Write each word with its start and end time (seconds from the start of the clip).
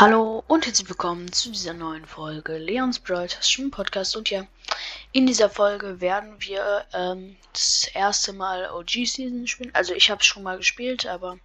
Hallo 0.00 0.44
und 0.46 0.64
herzlich 0.64 0.88
willkommen 0.88 1.32
zu 1.32 1.50
dieser 1.50 1.72
neuen 1.72 2.06
Folge 2.06 2.56
Leons 2.56 3.00
Brawl 3.00 3.28
Schwimmen 3.40 3.72
Podcast. 3.72 4.16
Und 4.16 4.30
ja, 4.30 4.46
in 5.10 5.26
dieser 5.26 5.50
Folge 5.50 6.00
werden 6.00 6.36
wir 6.38 6.86
ähm, 6.92 7.36
das 7.52 7.88
erste 7.94 8.32
Mal 8.32 8.70
OG 8.70 8.90
Season 8.90 9.48
spielen. 9.48 9.74
Also 9.74 9.94
ich 9.94 10.08
habe 10.08 10.20
es 10.20 10.26
schon 10.26 10.44
mal 10.44 10.56
gespielt, 10.56 11.04
aber 11.06 11.40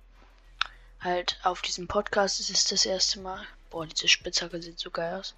halt 1.00 1.40
auf 1.42 1.64
diesem 1.64 1.88
Podcast 1.88 2.40
ist 2.42 2.52
es 2.52 2.66
das 2.66 2.86
erste 2.86 3.22
Mal. 3.22 3.44
Boah, 3.72 3.88
diese 3.88 4.08
Spitzhacke 4.08 4.62
sieht 4.62 4.78
so 4.78 4.92
geil 4.92 5.16
aus. 5.16 5.34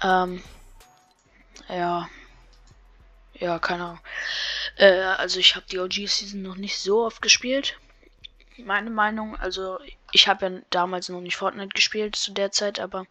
Ähm, 0.00 0.44
ja. 1.68 2.08
Ja, 3.32 3.58
keine 3.58 3.82
Ahnung. 3.82 4.00
Äh, 4.76 5.00
also 5.00 5.40
ich 5.40 5.56
habe 5.56 5.66
die 5.68 5.80
OG 5.80 6.06
Season 6.06 6.42
noch 6.42 6.54
nicht 6.54 6.78
so 6.78 7.04
oft 7.04 7.20
gespielt 7.20 7.76
meine 8.58 8.90
Meinung. 8.90 9.36
Also 9.36 9.78
ich 10.12 10.28
habe 10.28 10.46
ja 10.46 10.60
damals 10.70 11.08
noch 11.08 11.20
nicht 11.20 11.36
Fortnite 11.36 11.74
gespielt 11.74 12.16
zu 12.16 12.32
der 12.32 12.52
Zeit, 12.52 12.78
aber 12.78 13.06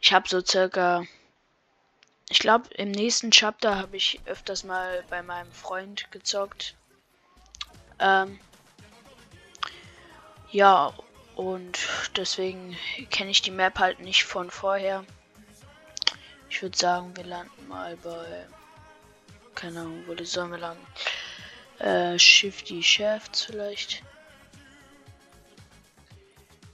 ich 0.00 0.12
habe 0.12 0.28
so 0.28 0.40
circa, 0.44 1.04
ich 2.28 2.38
glaube 2.38 2.68
im 2.74 2.90
nächsten 2.90 3.30
Chapter 3.30 3.76
habe 3.76 3.96
ich 3.96 4.20
öfters 4.26 4.64
mal 4.64 5.04
bei 5.08 5.22
meinem 5.22 5.52
Freund 5.52 6.10
gezockt. 6.10 6.74
Ähm, 7.98 8.38
ja, 10.50 10.92
und 11.34 11.78
deswegen 12.16 12.76
kenne 13.10 13.30
ich 13.30 13.42
die 13.42 13.50
Map 13.50 13.78
halt 13.78 14.00
nicht 14.00 14.24
von 14.24 14.50
vorher. 14.50 15.04
Ich 16.50 16.62
würde 16.62 16.76
sagen, 16.76 17.16
wir 17.16 17.24
landen 17.24 17.68
mal 17.68 17.96
bei, 17.98 18.46
keine 19.54 19.80
Ahnung, 19.80 20.04
wo 20.06 20.24
sollen 20.24 20.50
wir 20.50 20.58
landen? 20.58 20.86
Äh, 21.78 22.18
Shifty 22.18 22.82
Shafts 22.82 23.44
vielleicht. 23.44 24.02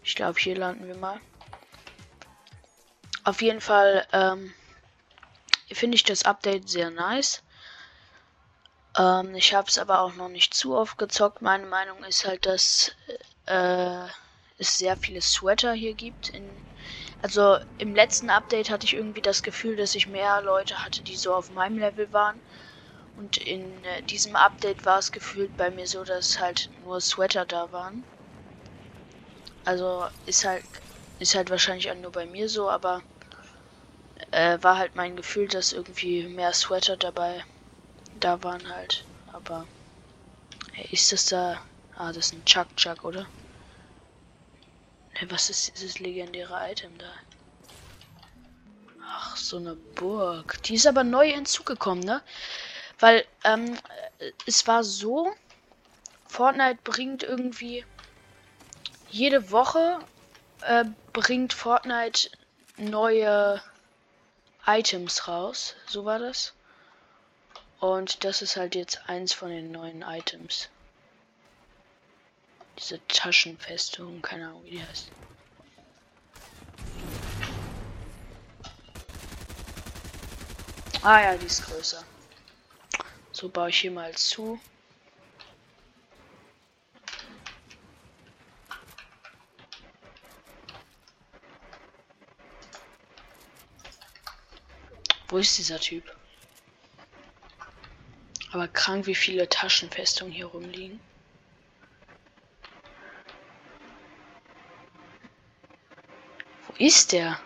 Ich 0.05 0.15
glaube, 0.15 0.39
hier 0.39 0.57
landen 0.57 0.87
wir 0.87 0.97
mal. 0.97 1.19
Auf 3.25 3.41
jeden 3.41 3.63
Fall 3.63 4.07
ähm, 4.13 4.53
finde 5.73 5.97
ich 5.97 6.05
das 6.05 6.25
Update 6.25 6.69
sehr 6.69 6.91
nice. 6.91 7.43
Ähm, 8.99 9.35
ich 9.35 9.55
habe 9.55 9.69
es 9.69 9.79
aber 9.79 10.01
auch 10.01 10.15
noch 10.15 10.29
nicht 10.29 10.53
zu 10.53 10.77
oft 10.77 10.99
gezockt. 10.99 11.41
Meine 11.41 11.67
Meinung 11.67 12.05
ist 12.05 12.27
halt, 12.27 12.45
dass 12.45 12.93
äh, 13.47 14.05
es 14.59 14.77
sehr 14.77 14.97
viele 14.97 15.23
Sweater 15.23 15.73
hier 15.73 15.95
gibt. 15.95 16.29
In, 16.29 16.51
also 17.23 17.57
im 17.79 17.95
letzten 17.95 18.29
Update 18.29 18.69
hatte 18.69 18.85
ich 18.85 18.93
irgendwie 18.93 19.23
das 19.23 19.43
Gefühl, 19.43 19.77
dass 19.77 19.95
ich 19.95 20.07
mehr 20.07 20.43
Leute 20.43 20.85
hatte, 20.85 21.03
die 21.03 21.17
so 21.17 21.35
auf 21.35 21.49
meinem 21.49 21.79
Level 21.79 22.13
waren. 22.13 22.43
Und 23.17 23.39
in 23.39 23.83
äh, 23.85 24.03
diesem 24.03 24.37
Update 24.37 24.85
war 24.85 24.99
es 24.99 25.13
gefühlt 25.13 25.57
bei 25.57 25.71
mir 25.71 25.87
so, 25.87 26.05
dass 26.05 26.39
halt 26.39 26.69
nur 26.83 27.01
Sweater 27.01 27.47
da 27.47 27.73
waren. 27.73 28.05
Also 29.65 30.09
ist 30.27 30.45
halt 30.45 30.65
ist 31.19 31.35
halt 31.35 31.51
wahrscheinlich 31.51 31.91
auch 31.91 31.97
nur 31.97 32.13
bei 32.13 32.27
mir 32.27 32.49
so, 32.49 32.69
aber 32.69 33.03
äh, 34.31 34.59
war 34.63 34.79
halt 34.79 34.95
mein 34.97 35.17
Gefühl, 35.17 35.49
dass 35.49 35.73
irgendwie 35.73 36.25
mehr 36.25 36.53
Sweater 36.53 36.97
dabei 36.97 37.45
da 38.15 38.43
waren 38.43 38.69
halt. 38.69 39.07
Aber 39.33 39.67
hey, 40.73 40.89
ist 40.91 41.13
das 41.13 41.27
da? 41.27 41.61
Ah, 41.97 42.09
das 42.13 42.27
ist 42.27 42.33
ein 42.33 42.45
Chuck 42.45 42.75
Chuck, 42.77 43.05
oder? 43.05 43.29
Hey, 45.13 45.31
was 45.31 45.49
ist 45.49 45.75
dieses 45.75 46.01
legendäre 46.01 46.59
Item 46.71 46.99
da? 46.99 47.13
Ach, 49.07 49.37
so 49.37 49.59
eine 49.59 49.77
Burg. 49.95 50.61
Die 50.65 50.75
ist 50.75 50.87
aber 50.87 51.05
neu 51.05 51.31
hinzugekommen, 51.31 52.05
ne? 52.05 52.23
Weil, 52.99 53.25
ähm, 53.45 53.79
es 54.47 54.67
war 54.67 54.83
so, 54.83 55.33
Fortnite 56.27 56.81
bringt 56.83 57.23
irgendwie 57.23 57.85
jede 59.15 59.53
Woche 59.53 60.01
äh, 60.63 60.85
bringt 61.13 61.53
Fortnite 61.53 62.31
neue 62.77 63.63
Items 64.67 65.29
raus. 65.29 65.77
So 65.87 66.05
war 66.05 66.19
das. 66.19 66.53
Und 67.79 68.25
das 68.25 68.43
ist 68.43 68.57
halt 68.57 68.75
jetzt 68.75 69.09
eins 69.09 69.33
von 69.33 69.51
den 69.51 69.71
neuen 69.71 70.03
Items. 70.03 70.69
Diese 72.77 73.07
Taschenfestung, 73.07 74.21
keine 74.21 74.49
Ahnung, 74.49 74.65
wie 74.65 74.71
die 74.71 74.85
heißt. 74.85 75.09
Ah 81.03 81.23
ja, 81.23 81.37
die 81.37 81.47
ist 81.47 81.65
größer. 81.67 82.03
So 83.31 83.49
baue 83.49 83.69
ich 83.69 83.79
hier 83.79 83.93
mal 83.93 84.13
zu. 84.17 84.59
Wo 95.35 95.39
ist 95.39 95.59
dieser 95.59 95.81
Typ? 95.81 96.17
Aber 98.53 98.69
krank, 98.69 99.07
wie 99.07 99.17
viele 99.17 99.49
Taschenfestungen 99.49 100.33
hier 100.33 100.47
rumliegen. 100.47 101.01
Wo 106.69 106.75
ist 106.79 107.11
der? 107.11 107.41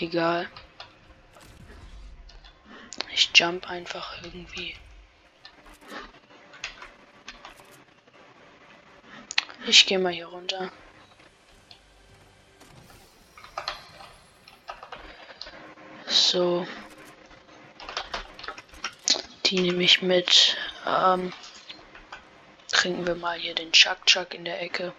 Egal. 0.00 0.50
Ich 3.12 3.30
jump 3.34 3.68
einfach 3.68 4.22
irgendwie. 4.24 4.74
Ich 9.66 9.84
gehe 9.84 9.98
mal 9.98 10.10
hier 10.14 10.28
runter. 10.28 10.72
So. 16.30 16.66
Die 19.46 19.60
nehme 19.60 19.82
ich 19.82 20.02
mit. 20.02 20.58
Ähm, 20.86 21.32
trinken 22.70 23.06
wir 23.06 23.14
mal 23.14 23.38
hier 23.38 23.54
den 23.54 23.72
Chuck 23.72 24.04
Chuck 24.04 24.34
in 24.34 24.44
der 24.44 24.60
Ecke. 24.60 24.92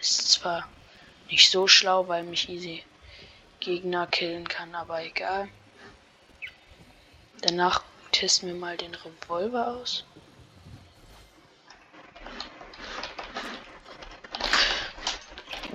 Ist 0.00 0.32
zwar 0.32 0.68
nicht 1.30 1.48
so 1.48 1.68
schlau, 1.68 2.08
weil 2.08 2.24
mich 2.24 2.48
easy 2.48 2.82
Gegner 3.60 4.08
killen 4.08 4.48
kann, 4.48 4.74
aber 4.74 5.04
egal. 5.04 5.48
Danach 7.42 7.84
testen 8.10 8.48
wir 8.48 8.56
mal 8.56 8.76
den 8.76 8.96
Revolver 8.96 9.68
aus. 9.68 10.04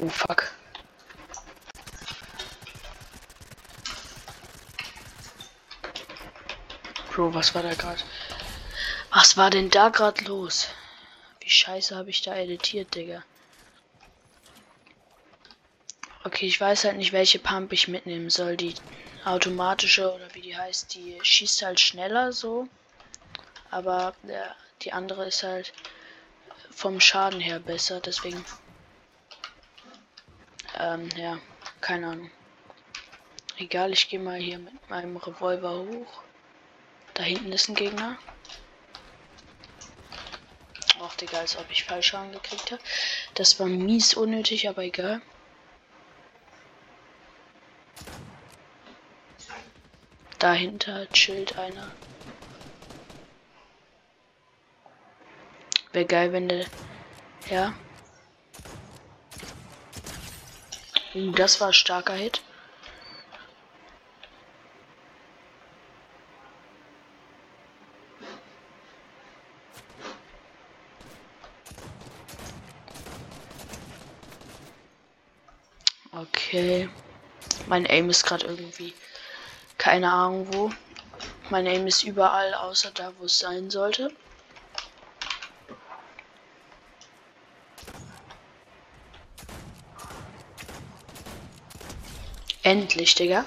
Oh 0.02 0.10
fuck. 0.10 0.59
Bro, 7.20 7.34
was 7.34 7.54
war 7.54 7.64
da 7.64 7.74
gerade? 7.74 8.02
Was 9.12 9.36
war 9.36 9.50
denn 9.50 9.70
da 9.70 9.90
gerade 9.90 10.24
los? 10.24 10.70
Wie 11.42 11.50
scheiße 11.50 11.94
habe 11.94 12.12
ich 12.12 12.22
da 12.22 12.34
editiert, 12.34 12.96
Digga? 12.96 13.26
Okay, 16.24 16.46
ich 16.46 16.62
weiß 16.62 16.86
halt 16.86 16.96
nicht, 16.96 17.12
welche 17.12 17.40
Pump 17.40 17.74
ich 17.74 17.90
mitnehmen 17.90 18.30
soll. 18.30 18.56
Die 18.56 18.74
automatische 19.26 20.14
oder 20.14 20.34
wie 20.34 20.40
die 20.40 20.56
heißt, 20.56 20.94
die 20.94 21.20
schießt 21.22 21.64
halt 21.64 21.82
schneller 21.82 22.32
so. 22.32 22.70
Aber 23.70 24.14
ja, 24.24 24.56
die 24.84 24.94
andere 24.94 25.26
ist 25.26 25.44
halt 25.44 25.74
vom 26.72 27.02
Schaden 27.02 27.42
her 27.42 27.60
besser, 27.60 28.00
deswegen. 28.00 28.46
Ähm, 30.78 31.10
ja, 31.18 31.38
keine 31.82 32.08
Ahnung. 32.08 32.32
Egal, 33.58 33.92
ich 33.92 34.08
gehe 34.08 34.22
mal 34.22 34.40
hier 34.40 34.60
mit 34.60 34.90
meinem 34.90 35.18
Revolver 35.18 35.80
hoch. 35.80 36.29
Da 37.20 37.26
hinten 37.26 37.52
ist 37.52 37.68
ein 37.68 37.76
Gegner. 37.76 38.18
Ach, 41.02 41.14
Digga, 41.16 41.40
als 41.40 41.58
ob 41.58 41.70
ich 41.70 41.84
Fallschaden 41.84 42.32
gekriegt 42.32 42.72
habe. 42.72 42.82
Das 43.34 43.60
war 43.60 43.68
mies 43.68 44.14
unnötig, 44.14 44.70
aber 44.70 44.84
egal. 44.84 45.22
Dahinter 50.38 51.10
chillt 51.10 51.58
einer. 51.58 51.92
Wäre 55.92 56.06
geil, 56.06 56.32
wenn 56.32 56.48
der. 56.48 56.68
Ja. 57.50 57.74
Uh, 61.14 61.32
das 61.32 61.60
war 61.60 61.74
starker 61.74 62.14
Hit. 62.14 62.42
Okay. 76.50 76.90
Mein 77.68 77.86
Aim 77.86 78.10
ist 78.10 78.26
gerade 78.26 78.48
irgendwie. 78.48 78.96
Keine 79.78 80.12
Ahnung 80.12 80.52
wo. 80.52 80.72
Mein 81.52 81.68
Aim 81.68 81.86
ist 81.86 82.02
überall 82.02 82.56
außer 82.56 82.90
da, 82.90 83.14
wo 83.20 83.26
es 83.26 83.38
sein 83.38 83.70
sollte. 83.70 84.12
Endlich, 92.64 93.14
Digga. 93.14 93.46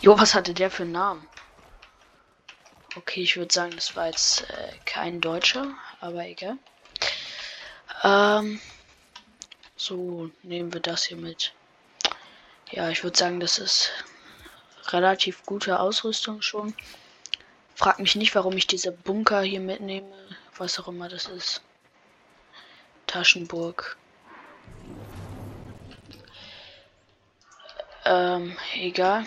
Jo, 0.00 0.18
was 0.18 0.34
hatte 0.34 0.52
der 0.52 0.72
für 0.72 0.82
einen 0.82 0.90
Namen? 0.90 1.28
Okay, 2.96 3.22
ich 3.22 3.36
würde 3.36 3.54
sagen, 3.54 3.76
das 3.76 3.94
war 3.94 4.06
jetzt 4.06 4.50
äh, 4.50 4.72
kein 4.86 5.20
Deutscher, 5.20 5.68
aber 6.00 6.26
egal. 6.26 6.58
Ähm, 8.02 8.60
so, 9.76 10.32
nehmen 10.42 10.72
wir 10.72 10.80
das 10.80 11.04
hier 11.04 11.16
mit. 11.16 11.52
Ja, 12.72 12.88
ich 12.88 13.02
würde 13.02 13.18
sagen, 13.18 13.40
das 13.40 13.58
ist 13.58 13.90
relativ 14.88 15.44
gute 15.44 15.80
Ausrüstung 15.80 16.40
schon. 16.40 16.74
Frag 17.74 17.98
mich 17.98 18.14
nicht, 18.14 18.34
warum 18.34 18.56
ich 18.56 18.66
diese 18.68 18.92
Bunker 18.92 19.42
hier 19.42 19.60
mitnehme, 19.60 20.14
was 20.56 20.78
auch 20.78 20.86
immer 20.86 21.08
das 21.08 21.26
ist. 21.26 21.62
Taschenburg. 23.06 23.96
Ähm, 28.04 28.56
egal. 28.74 29.26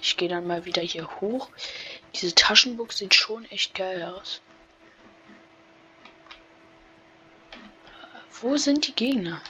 Ich 0.00 0.16
gehe 0.16 0.28
dann 0.28 0.46
mal 0.46 0.64
wieder 0.64 0.82
hier 0.82 1.08
hoch. 1.20 1.48
Diese 2.14 2.34
Taschenburg 2.34 2.92
sieht 2.92 3.14
schon 3.14 3.46
echt 3.46 3.74
geil 3.74 4.02
aus. 4.04 4.40
Wo 8.40 8.56
sind 8.56 8.86
die 8.86 8.94
Gegner? 8.94 9.40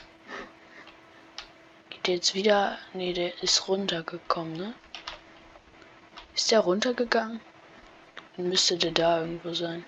Geht 2.03 2.07
der 2.07 2.15
jetzt 2.15 2.35
wieder? 2.35 2.77
Ne, 2.91 3.13
der 3.13 3.41
ist 3.41 3.69
runtergekommen, 3.69 4.57
ne? 4.57 4.73
Ist 6.35 6.51
der 6.51 6.59
runtergegangen? 6.59 7.39
Dann 8.35 8.49
müsste 8.49 8.77
der 8.77 8.91
da 8.91 9.21
irgendwo 9.21 9.53
sein. 9.53 9.85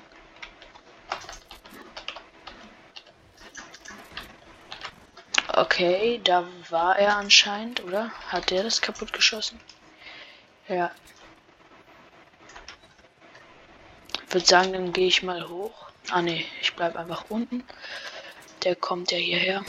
Okay, 5.50 6.22
da 6.24 6.48
war 6.70 6.98
er 6.98 7.18
anscheinend, 7.18 7.84
oder? 7.84 8.10
Hat 8.30 8.50
der 8.50 8.64
das 8.64 8.82
kaputt 8.82 9.12
geschossen? 9.12 9.60
Ja. 10.70 10.92
Ich 14.26 14.34
würde 14.34 14.46
sagen, 14.46 14.72
dann 14.72 14.94
gehe 14.94 15.08
ich 15.08 15.22
mal 15.22 15.50
hoch. 15.50 15.90
Ah 16.12 16.22
ne, 16.22 16.46
ich 16.62 16.74
bleib 16.76 16.96
einfach 16.96 17.26
unten. 17.28 17.66
Der 18.64 18.78
kommt 18.78 19.12
ja 19.12 19.18
hierher. 19.18 19.66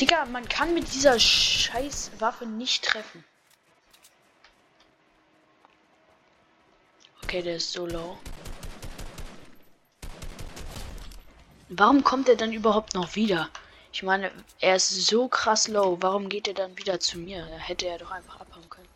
Digga, 0.00 0.24
man 0.24 0.48
kann 0.48 0.72
mit 0.72 0.94
dieser 0.94 1.20
scheiß 1.20 2.12
Waffe 2.20 2.46
nicht 2.46 2.82
treffen. 2.82 3.22
Okay, 7.22 7.42
der 7.42 7.56
ist 7.56 7.72
so 7.72 7.86
low. 7.86 8.18
Warum 11.68 12.02
kommt 12.02 12.30
er 12.30 12.36
dann 12.36 12.52
überhaupt 12.52 12.94
noch 12.94 13.14
wieder? 13.14 13.50
Ich 13.92 14.02
meine, 14.02 14.32
er 14.58 14.76
ist 14.76 14.88
so 14.88 15.28
krass 15.28 15.68
low. 15.68 15.98
Warum 16.00 16.30
geht 16.30 16.48
er 16.48 16.54
dann 16.54 16.78
wieder 16.78 16.98
zu 16.98 17.18
mir? 17.18 17.46
Da 17.46 17.58
hätte 17.58 17.86
er 17.86 17.98
doch 17.98 18.10
einfach 18.10 18.40
abhauen 18.40 18.70
können. 18.70 18.88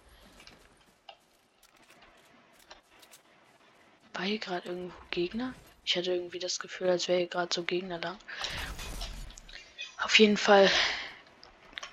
War 4.14 4.24
hier 4.24 4.38
gerade 4.38 4.68
irgendwo 4.68 4.96
Gegner? 5.10 5.52
Ich 5.84 5.96
hatte 5.96 6.12
irgendwie 6.12 6.38
das 6.38 6.58
Gefühl, 6.58 6.88
als 6.88 7.08
wäre 7.08 7.18
hier 7.18 7.28
gerade 7.28 7.52
so 7.52 7.62
Gegner 7.62 7.98
lang. 7.98 8.16
Auf 10.04 10.18
jeden 10.18 10.36
Fall 10.36 10.70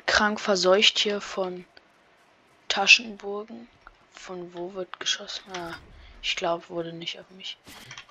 krank 0.06 0.42
verseucht 0.42 1.00
hier 1.00 1.22
von 1.22 1.64
Taschenburgen. 2.68 3.70
Von 4.12 4.54
wo 4.54 4.74
wird 4.74 5.00
geschossen? 5.00 5.50
Ah, 5.56 5.76
ich 6.22 6.36
glaube, 6.36 6.68
wurde 6.68 6.92
nicht 6.92 7.22
auf 7.22 7.30
mich. 7.30 7.58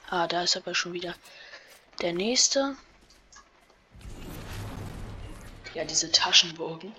Ah, 0.09 0.27
da 0.27 0.43
ist 0.43 0.57
aber 0.57 0.75
schon 0.75 0.95
wieder 0.95 1.15
der 2.01 2.15
nächste. 2.15 2.77
Ja, 5.75 5.85
diese 5.85 6.11
Taschenburgen. 6.11 6.97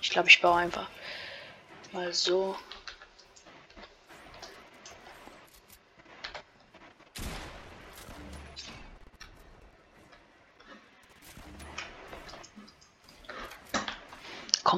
Ich 0.00 0.08
glaube, 0.08 0.28
ich 0.30 0.40
baue 0.40 0.56
einfach 0.56 0.88
mal 1.92 2.14
so. 2.14 2.56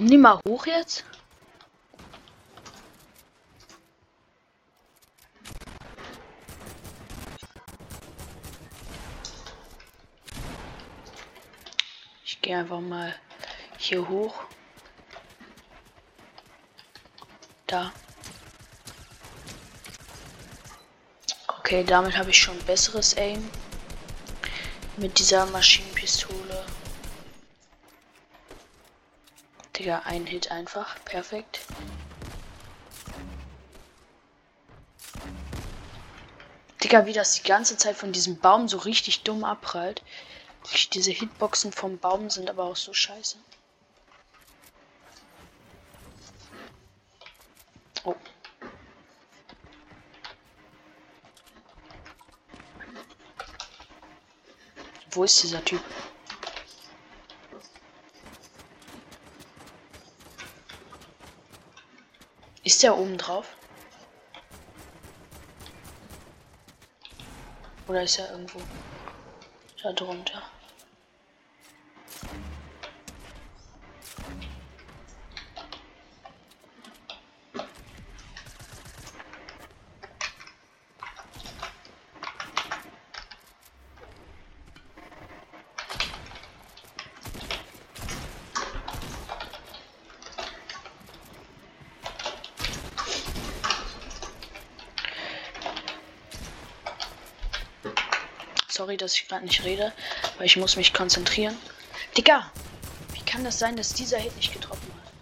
Kommen 0.02 0.10
die 0.10 0.18
mal 0.18 0.40
hoch 0.48 0.66
jetzt? 0.66 1.04
gehe 12.42 12.58
einfach 12.58 12.80
mal 12.80 13.14
hier 13.78 14.08
hoch. 14.08 14.34
Da. 17.68 17.92
Okay, 21.46 21.84
damit 21.84 22.18
habe 22.18 22.30
ich 22.30 22.38
schon 22.38 22.58
besseres 22.64 23.16
Aim. 23.16 23.48
Mit 24.96 25.16
dieser 25.20 25.46
Maschinenpistole. 25.46 26.66
Digga, 29.82 30.02
ein 30.04 30.26
Hit 30.26 30.52
einfach. 30.52 30.94
Perfekt. 31.04 31.58
Digga, 36.84 37.04
wie 37.06 37.12
das 37.12 37.32
die 37.32 37.42
ganze 37.42 37.76
Zeit 37.76 37.96
von 37.96 38.12
diesem 38.12 38.38
Baum 38.38 38.68
so 38.68 38.78
richtig 38.78 39.24
dumm 39.24 39.42
abprallt. 39.42 40.04
Diese 40.92 41.10
Hitboxen 41.10 41.72
vom 41.72 41.98
Baum 41.98 42.30
sind 42.30 42.48
aber 42.48 42.62
auch 42.62 42.76
so 42.76 42.94
scheiße. 42.94 43.38
Oh. 48.04 48.14
Wo 55.10 55.24
ist 55.24 55.42
dieser 55.42 55.64
Typ? 55.64 55.82
Ist 62.82 62.86
der 62.86 62.98
oben 62.98 63.16
drauf? 63.16 63.46
Oder 67.86 68.02
ist 68.02 68.18
er 68.18 68.32
irgendwo? 68.32 68.58
da 69.80 69.92
drunter. 69.92 70.42
Sorry, 98.82 98.96
dass 98.96 99.14
ich 99.14 99.28
gerade 99.28 99.44
nicht 99.44 99.62
rede, 99.62 99.92
weil 100.38 100.46
ich 100.46 100.56
muss 100.56 100.74
mich 100.74 100.92
konzentrieren. 100.92 101.56
Digga, 102.16 102.50
wie 103.12 103.20
kann 103.20 103.44
das 103.44 103.60
sein, 103.60 103.76
dass 103.76 103.94
dieser 103.94 104.18
Hit 104.18 104.34
nicht 104.34 104.52
getroffen 104.52 104.92
hat? 104.92 105.12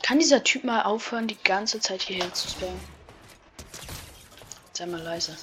Kann 0.00 0.20
dieser 0.20 0.44
Typ 0.44 0.62
mal 0.62 0.82
aufhören, 0.82 1.26
die 1.26 1.42
ganze 1.42 1.80
Zeit 1.80 2.02
hierher 2.02 2.32
zu 2.32 2.48
spammen? 2.48 2.80
Sei 4.74 4.86
mal 4.86 5.02
leise. 5.02 5.36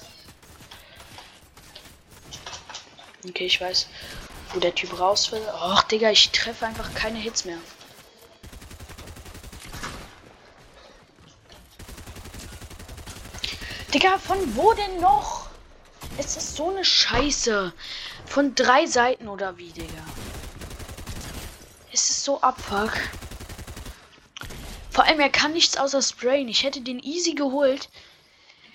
Okay, 3.27 3.47
ich 3.47 3.59
weiß, 3.59 3.89
wo 4.53 4.61
der 4.61 4.73
Typ 4.73 4.97
raus 4.97 5.33
will. 5.33 5.45
Och, 5.61 5.83
Digga, 5.83 6.09
ich 6.09 6.29
treffe 6.29 6.65
einfach 6.65 6.93
keine 6.93 7.19
Hits 7.19 7.43
mehr. 7.43 7.57
Digga, 13.95 14.17
von 14.17 14.57
wo 14.57 14.73
denn 14.73 14.99
noch? 14.99 15.47
Es 16.17 16.35
ist 16.35 16.57
so 16.57 16.69
eine 16.69 16.83
Scheiße. 16.83 17.71
Von 18.25 18.53
drei 18.53 18.87
Seiten 18.87 19.29
oder 19.29 19.57
wie, 19.57 19.71
Digga? 19.71 20.03
Es 21.93 22.09
ist 22.09 22.25
so 22.25 22.41
abfuck. 22.41 22.91
Vor 24.91 25.05
allem, 25.05 25.21
er 25.21 25.29
kann 25.29 25.53
nichts 25.53 25.77
außer 25.77 26.01
sprayen. 26.01 26.49
Ich 26.49 26.63
hätte 26.63 26.81
den 26.81 26.99
easy 26.99 27.35
geholt. 27.35 27.87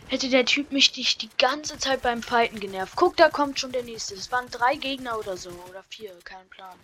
Hätte 0.09 0.31
der 0.31 0.47
Typ 0.47 0.73
mich 0.73 0.97
nicht 0.97 1.21
die 1.21 1.29
ganze 1.37 1.77
Zeit 1.77 2.01
beim 2.01 2.23
Fighten 2.23 2.59
genervt. 2.59 2.95
Guck, 2.97 3.19
da 3.19 3.29
kommt 3.29 3.61
schon 3.61 3.73
der 3.73 3.83
nächste. 3.83 4.15
Es 4.15 4.33
waren 4.33 4.51
drei 4.51 4.77
Gegner 4.77 5.19
oder 5.19 5.37
so. 5.37 5.51
Oder 5.69 5.85
vier, 5.91 6.19
kein 6.25 6.49
Plan. 6.49 6.79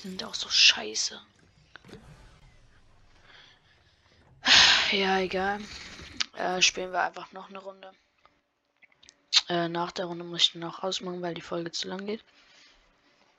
sind 0.00 0.24
auch 0.24 0.34
so 0.34 0.48
scheiße. 0.48 1.20
Ja, 4.90 5.18
egal. 5.18 5.60
Äh, 6.34 6.62
spielen 6.62 6.92
wir 6.92 7.02
einfach 7.02 7.30
noch 7.32 7.50
eine 7.50 7.58
Runde. 7.58 7.92
Äh, 9.50 9.68
nach 9.68 9.92
der 9.92 10.06
Runde 10.06 10.24
muss 10.24 10.44
ich 10.44 10.52
dann 10.52 10.64
auch 10.64 10.82
ausmachen, 10.82 11.20
weil 11.20 11.34
die 11.34 11.42
Folge 11.42 11.70
zu 11.72 11.88
lang 11.88 12.06
geht. 12.06 12.24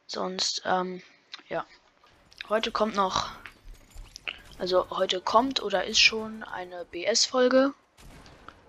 Sonst, 0.05 0.61
ähm, 0.65 1.01
ja. 1.47 1.65
Heute 2.49 2.71
kommt 2.71 2.95
noch, 2.95 3.31
also 4.59 4.91
heute 4.91 5.21
kommt 5.21 5.59
oder 5.63 5.85
ist 5.85 5.99
schon 5.99 6.43
eine 6.43 6.85
BS-Folge 6.85 7.73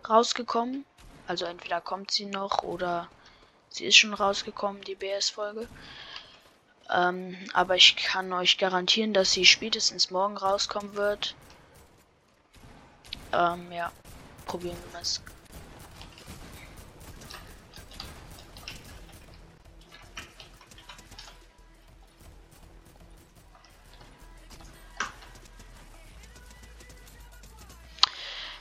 rausgekommen. 0.08 0.86
Also 1.26 1.44
entweder 1.44 1.82
kommt 1.82 2.10
sie 2.10 2.24
noch 2.24 2.62
oder 2.62 3.10
sie 3.68 3.84
ist 3.84 3.96
schon 3.96 4.14
rausgekommen, 4.14 4.80
die 4.82 4.94
BS-Folge. 4.94 5.68
Ähm, 6.88 7.36
aber 7.52 7.76
ich 7.76 7.96
kann 7.96 8.32
euch 8.32 8.56
garantieren, 8.56 9.12
dass 9.12 9.32
sie 9.32 9.44
spätestens 9.44 10.10
morgen 10.10 10.38
rauskommen 10.38 10.94
wird. 10.94 11.34
Ähm, 13.32 13.72
ja. 13.72 13.92
Probieren 14.46 14.76
wir 14.92 15.00
es. 15.00 15.22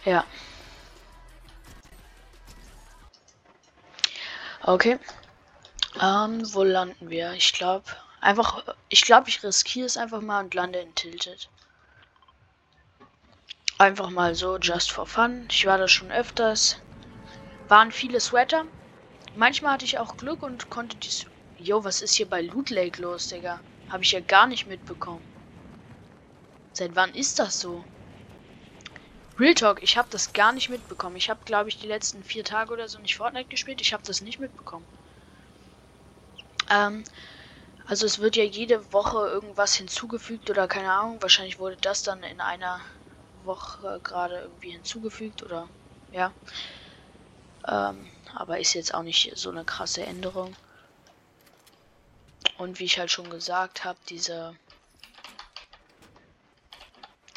Ja. 0.06 0.26
Okay. 4.64 4.98
Ähm, 6.02 6.42
wo 6.54 6.64
landen 6.64 7.10
wir? 7.10 7.34
Ich 7.34 7.54
glaube, 7.54 7.86
einfach, 8.22 8.64
ich 8.90 9.04
glaube, 9.04 9.30
ich 9.30 9.44
riskiere 9.44 9.86
es 9.86 9.98
einfach 9.98 10.22
mal 10.22 10.44
und 10.44 10.54
lande 10.54 10.80
in 10.80 10.96
Tilted. 10.96 11.50
Einfach 13.80 14.10
mal 14.10 14.36
so, 14.36 14.58
just 14.58 14.92
for 14.92 15.06
fun. 15.06 15.48
Ich 15.50 15.66
war 15.66 15.78
da 15.78 15.88
schon 15.88 16.12
öfters. 16.12 16.76
Waren 17.70 17.94
viele 17.94 18.20
Sweater. 18.20 18.66
Manchmal 19.36 19.72
hatte 19.72 19.86
ich 19.86 19.98
auch 19.98 20.18
Glück 20.18 20.44
und 20.44 20.70
konnte 20.70 20.98
die... 20.98 21.10
Jo, 21.64 21.86
was 21.86 22.02
ist 22.02 22.16
hier 22.16 22.30
bei 22.30 22.42
Loot 22.42 22.72
Lake 22.72 23.02
los, 23.02 23.30
Digga? 23.30 23.62
Habe 23.88 24.04
ich 24.04 24.12
ja 24.12 24.20
gar 24.20 24.48
nicht 24.48 24.68
mitbekommen. 24.68 25.24
Seit 26.74 26.94
wann 26.98 27.14
ist 27.14 27.40
das 27.40 27.62
so? 27.62 27.86
Real 29.40 29.54
Talk, 29.54 29.82
ich 29.82 29.96
habe 29.96 30.10
das 30.12 30.34
gar 30.34 30.52
nicht 30.52 30.68
mitbekommen. 30.68 31.16
Ich 31.16 31.30
habe, 31.30 31.40
glaube 31.46 31.70
ich, 31.70 31.80
die 31.80 31.88
letzten 31.88 32.22
vier 32.22 32.44
Tage 32.44 32.74
oder 32.74 32.90
so 32.90 33.00
nicht 33.00 33.16
Fortnite 33.16 33.48
gespielt. 33.48 33.80
Ich 33.80 33.94
habe 33.94 34.04
das 34.06 34.20
nicht 34.20 34.40
mitbekommen. 34.40 34.86
Ähm, 36.70 37.06
also 37.86 38.06
es 38.06 38.20
wird 38.20 38.36
ja 38.36 38.44
jede 38.44 38.92
Woche 38.92 39.26
irgendwas 39.30 39.74
hinzugefügt 39.76 40.50
oder 40.50 40.68
keine 40.68 40.92
Ahnung. 40.92 41.22
Wahrscheinlich 41.22 41.60
wurde 41.60 41.78
das 41.78 42.04
dann 42.04 42.24
in 42.24 42.42
einer 42.42 42.82
Woche 43.44 44.00
gerade 44.04 44.40
irgendwie 44.40 44.72
hinzugefügt 44.72 45.44
oder 45.44 45.70
ja. 46.12 46.34
Ähm, 47.68 48.10
aber 48.34 48.60
ist 48.60 48.74
jetzt 48.74 48.94
auch 48.94 49.04
nicht 49.04 49.32
so 49.36 49.50
eine 49.50 49.66
krasse 49.66 50.06
Änderung. 50.06 50.56
Und 52.58 52.80
wie 52.80 52.86
ich 52.86 53.00
halt 53.00 53.12
schon 53.12 53.30
gesagt 53.30 53.84
habe, 53.86 54.00
diese... 54.10 54.56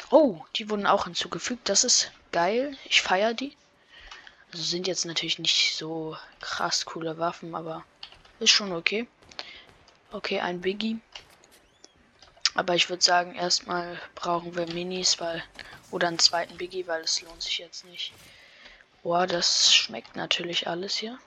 Oh, 0.09 0.43
die 0.55 0.69
wurden 0.69 0.85
auch 0.85 1.05
hinzugefügt. 1.05 1.69
Das 1.69 1.83
ist 1.83 2.11
geil. 2.31 2.77
Ich 2.85 3.01
feiere 3.01 3.33
die. 3.33 3.55
Also 4.51 4.63
sind 4.63 4.87
jetzt 4.87 5.05
natürlich 5.05 5.39
nicht 5.39 5.75
so 5.75 6.15
krass 6.39 6.85
coole 6.85 7.17
Waffen, 7.17 7.55
aber 7.55 7.83
ist 8.39 8.51
schon 8.51 8.71
okay. 8.71 9.07
Okay, 10.11 10.39
ein 10.39 10.61
Biggie. 10.61 10.99
Aber 12.53 12.75
ich 12.75 12.89
würde 12.89 13.03
sagen, 13.03 13.33
erstmal 13.33 13.99
brauchen 14.13 14.55
wir 14.55 14.71
Minis, 14.71 15.19
weil 15.19 15.43
oder 15.93 16.07
einen 16.07 16.17
zweiten 16.17 16.57
Biggie, 16.57 16.87
weil 16.87 17.01
es 17.01 17.21
lohnt 17.21 17.43
sich 17.43 17.59
jetzt 17.59 17.85
nicht. 17.85 18.13
Boah, 19.03 19.27
das 19.27 19.73
schmeckt 19.75 20.15
natürlich 20.15 20.67
alles 20.67 20.95
hier. 20.95 21.19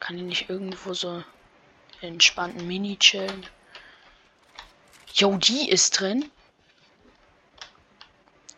Kann 0.00 0.18
ich 0.18 0.24
nicht 0.24 0.50
irgendwo 0.50 0.92
so 0.92 1.22
entspannten 2.00 2.66
Mini 2.66 2.96
chillen? 2.96 3.46
Jo, 5.14 5.36
die 5.36 5.70
ist 5.70 6.00
drin. 6.00 6.28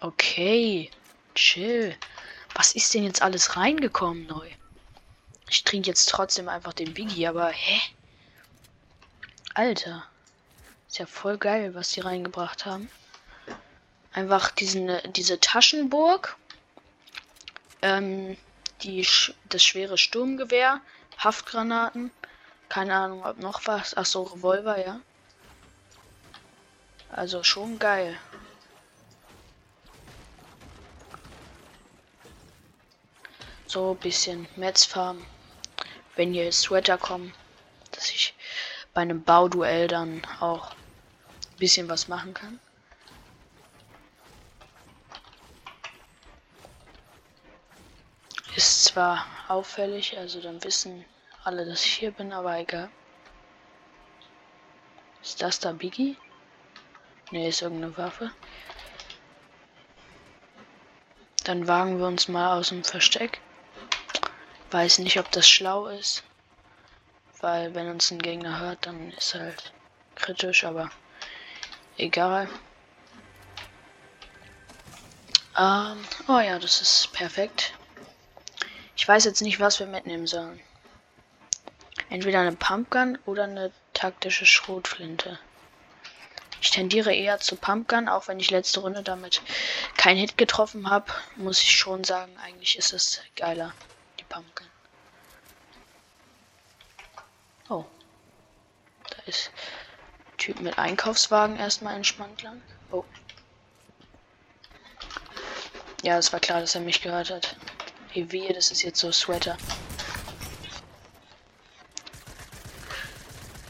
Okay, 0.01 0.91
chill. 1.35 1.95
Was 2.55 2.75
ist 2.75 2.95
denn 2.95 3.05
jetzt 3.05 3.21
alles 3.21 3.57
reingekommen 3.59 4.27
neu? 4.27 4.49
Ich 5.51 5.65
trinke 5.65 5.91
jetzt 5.91 6.09
trotzdem 6.09 6.49
einfach 6.49 6.73
den 6.73 6.95
Biggie, 6.95 7.27
aber 7.27 7.49
hä? 7.49 7.79
Alter. 9.55 10.07
Ist 10.93 10.99
ja 10.99 11.07
voll 11.07 11.39
geil, 11.39 11.75
was 11.75 11.93
die 11.93 12.01
reingebracht 12.01 12.67
haben. 12.67 12.91
Einfach 14.13 14.51
diesen, 14.51 14.91
diese 15.15 15.41
Taschenburg. 15.41 16.37
Ähm, 17.81 18.37
die, 18.83 19.09
das 19.49 19.65
schwere 19.65 19.97
Sturmgewehr. 19.97 20.83
Haftgranaten. 21.17 22.11
Keine 22.69 22.95
Ahnung, 22.95 23.25
ob 23.25 23.39
noch 23.39 23.67
was. 23.67 23.97
Ach 23.97 24.05
so, 24.05 24.25
Revolver, 24.25 24.85
ja. 24.85 25.01
Also 27.11 27.43
schon 27.43 27.79
geil. 27.79 28.15
So 33.65 33.93
ein 33.93 33.97
bisschen 33.97 34.47
Metzfarm. 34.57 35.25
Wenn 36.17 36.35
hier 36.35 36.53
Sweater 36.53 36.99
kommen, 36.99 37.33
dass 37.93 38.11
ich 38.11 38.35
bei 38.93 39.01
einem 39.01 39.23
Bauduell 39.25 39.89
dann 39.89 40.21
auch 40.39 40.75
bisschen 41.63 41.89
was 41.89 42.09
machen 42.09 42.35
kann. 42.35 42.59
Ist 48.57 48.87
zwar 48.87 49.25
auffällig, 49.47 50.19
also 50.19 50.41
dann 50.41 50.65
wissen 50.65 51.05
alle, 51.45 51.65
dass 51.65 51.85
ich 51.85 51.93
hier 51.93 52.11
bin, 52.11 52.33
aber 52.33 52.59
egal. 52.59 52.91
Ist 55.23 55.41
das 55.41 55.61
da 55.61 55.71
Biggie? 55.71 56.17
Ne, 57.31 57.47
ist 57.47 57.63
irgendeine 57.63 57.97
Waffe. 57.97 58.33
Dann 61.45 61.69
wagen 61.69 62.01
wir 62.01 62.09
uns 62.09 62.27
mal 62.27 62.59
aus 62.59 62.71
dem 62.71 62.83
Versteck. 62.83 63.41
Weiß 64.73 64.99
nicht, 64.99 65.21
ob 65.21 65.31
das 65.31 65.49
schlau 65.49 65.87
ist. 65.87 66.25
Weil 67.39 67.73
wenn 67.77 67.89
uns 67.89 68.11
ein 68.11 68.19
Gegner 68.19 68.59
hört, 68.59 68.85
dann 68.85 69.13
ist 69.13 69.35
halt 69.35 69.73
kritisch, 70.17 70.65
aber 70.65 70.91
Egal. 71.99 72.49
Ähm, 75.59 76.05
oh 76.29 76.39
ja, 76.41 76.59
das 76.59 76.81
ist 76.81 77.13
perfekt. 77.13 77.75
Ich 78.97 79.07
weiß 79.07 79.25
jetzt 79.25 79.43
nicht, 79.43 79.61
was 79.61 79.81
wir 79.81 79.87
mitnehmen 79.87 80.27
sollen. 80.27 80.61
Entweder 82.09 82.41
eine 82.41 82.53
Pumpgun 82.53 83.19
oder 83.27 83.45
eine 83.45 83.73
taktische 83.93 84.47
Schrotflinte. 84.47 85.39
Ich 86.61 86.71
tendiere 86.71 87.13
eher 87.13 87.41
zu 87.41 87.57
Pumpgun, 87.57 88.09
auch 88.09 88.29
wenn 88.29 88.39
ich 88.39 88.51
letzte 88.51 88.81
Runde 88.81 89.03
damit 89.03 89.43
keinen 89.97 90.19
Hit 90.19 90.39
getroffen 90.39 90.89
habe, 90.89 91.13
muss 91.37 91.61
ich 91.61 91.77
schon 91.77 92.05
sagen, 92.05 92.37
eigentlich 92.39 92.79
ist 92.79 92.93
es 92.93 93.21
geiler, 93.35 93.75
die 94.21 94.25
Pumpgun. 94.25 94.69
Oh. 97.69 97.85
Da 99.11 99.17
ist 99.27 99.51
Typ 100.43 100.59
mit 100.59 100.77
Einkaufswagen 100.77 101.57
erstmal 101.57 102.03
lang. 102.43 102.61
Oh. 102.91 103.05
Ja, 106.03 106.19
es 106.19 106.33
war 106.33 106.41
klar, 106.41 106.61
dass 106.61 106.75
er 106.75 106.81
mich 106.81 107.01
gehört 107.01 107.31
hat. 107.31 107.55
Wie 108.13 108.33
wehe, 108.33 108.53
das 108.53 108.73
ist 108.73 108.83
jetzt 108.83 108.99
so 108.99 109.13
Sweater. 109.13 109.57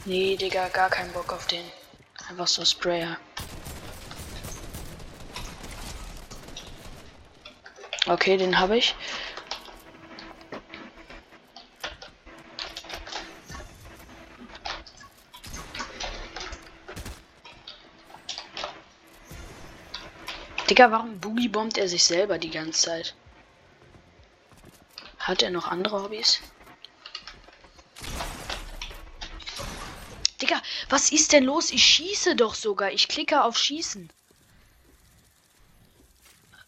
Nee, 0.05 0.35
Digga, 0.35 0.67
gar 0.69 0.89
keinen 0.89 1.13
Bock 1.13 1.31
auf 1.31 1.45
den. 1.45 1.63
Einfach 2.27 2.47
so 2.47 2.65
Sprayer. 2.65 3.17
Okay, 8.07 8.35
den 8.37 8.57
habe 8.57 8.77
ich. 8.77 8.95
Digga, 20.73 20.89
warum 20.89 21.19
Boogie 21.19 21.49
bombt 21.49 21.77
er 21.77 21.87
sich 21.87 22.03
selber 22.03 22.39
die 22.39 22.49
ganze 22.49 22.81
Zeit? 22.81 23.15
Hat 25.19 25.43
er 25.43 25.51
noch 25.51 25.67
andere 25.67 26.01
Hobbys? 26.01 26.39
Digga, 30.41 30.59
was 30.89 31.11
ist 31.11 31.31
denn 31.31 31.43
los? 31.43 31.69
Ich 31.69 31.85
schieße 31.85 32.35
doch 32.35 32.55
sogar. 32.55 32.91
Ich 32.91 33.07
klicke 33.07 33.43
auf 33.43 33.55
Schießen. 33.55 34.09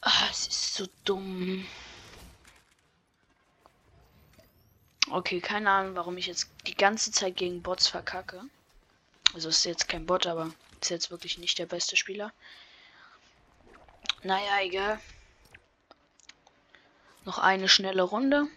Ah, 0.01 0.27
es 0.29 0.49
ist 0.49 0.75
so 0.75 0.85
dumm. 1.03 1.65
Okay, 5.09 5.41
keine 5.41 5.71
Ahnung, 5.71 5.95
warum 5.95 6.15
ich 6.17 6.27
jetzt 6.27 6.51
die 6.67 6.77
ganze 6.77 7.11
Zeit 7.11 7.37
gegen 7.37 7.63
Bots 7.63 7.87
verkacke. 7.87 8.43
Also 9.33 9.49
ist 9.49 9.65
jetzt 9.65 9.87
kein 9.87 10.05
Bot, 10.05 10.27
aber 10.27 10.53
ist 10.79 10.91
jetzt 10.91 11.09
wirklich 11.09 11.39
nicht 11.39 11.57
der 11.57 11.65
beste 11.65 11.95
Spieler. 11.95 12.31
Naja, 14.25 14.59
egal. 14.61 14.99
Noch 17.25 17.37
eine 17.37 17.69
schnelle 17.69 18.01
Runde. 18.01 18.47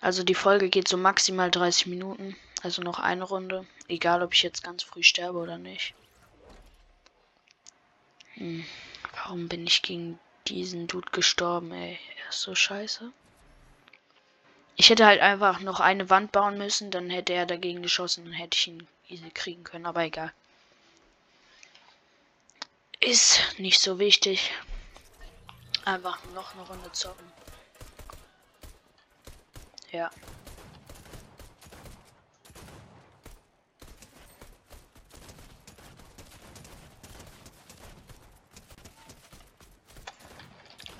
Also 0.00 0.24
die 0.24 0.34
Folge 0.34 0.68
geht 0.68 0.88
so 0.88 0.96
maximal 0.96 1.48
30 1.48 1.86
Minuten. 1.86 2.34
Also 2.64 2.82
noch 2.82 2.98
eine 2.98 3.22
Runde. 3.22 3.64
Egal, 3.86 4.24
ob 4.24 4.34
ich 4.34 4.42
jetzt 4.42 4.64
ganz 4.64 4.82
früh 4.82 5.04
sterbe 5.04 5.38
oder 5.38 5.58
nicht. 5.58 5.94
Hm. 8.34 8.66
Warum 9.14 9.46
bin 9.46 9.64
ich 9.64 9.82
gegen 9.82 10.18
diesen 10.48 10.88
Dude 10.88 11.12
gestorben, 11.12 11.70
ey? 11.70 12.00
Er 12.24 12.28
ist 12.30 12.40
so 12.40 12.56
scheiße. 12.56 13.12
Ich 14.74 14.90
hätte 14.90 15.06
halt 15.06 15.20
einfach 15.20 15.60
noch 15.60 15.78
eine 15.78 16.10
Wand 16.10 16.32
bauen 16.32 16.58
müssen, 16.58 16.90
dann 16.90 17.10
hätte 17.10 17.32
er 17.32 17.46
dagegen 17.46 17.82
geschossen 17.82 18.26
und 18.26 18.32
hätte 18.32 18.56
ich 18.56 18.66
ihn 18.66 18.88
easy 19.08 19.30
kriegen 19.30 19.62
können, 19.62 19.86
aber 19.86 20.02
egal. 20.02 20.32
Ist 23.00 23.40
nicht 23.58 23.80
so 23.80 23.98
wichtig. 23.98 24.50
Einfach 25.84 26.18
noch 26.34 26.54
eine 26.54 26.62
Runde 26.62 26.90
zocken. 26.92 27.32
Ja. 29.92 30.10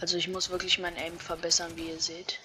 Also 0.01 0.19
ich 0.19 0.29
muss 0.29 0.51
wirklich 0.51 0.79
mein 0.79 0.97
Aim 0.97 1.19
verbessern, 1.19 1.77
wie 1.77 1.89
ihr 1.89 2.01
seht. 2.01 2.39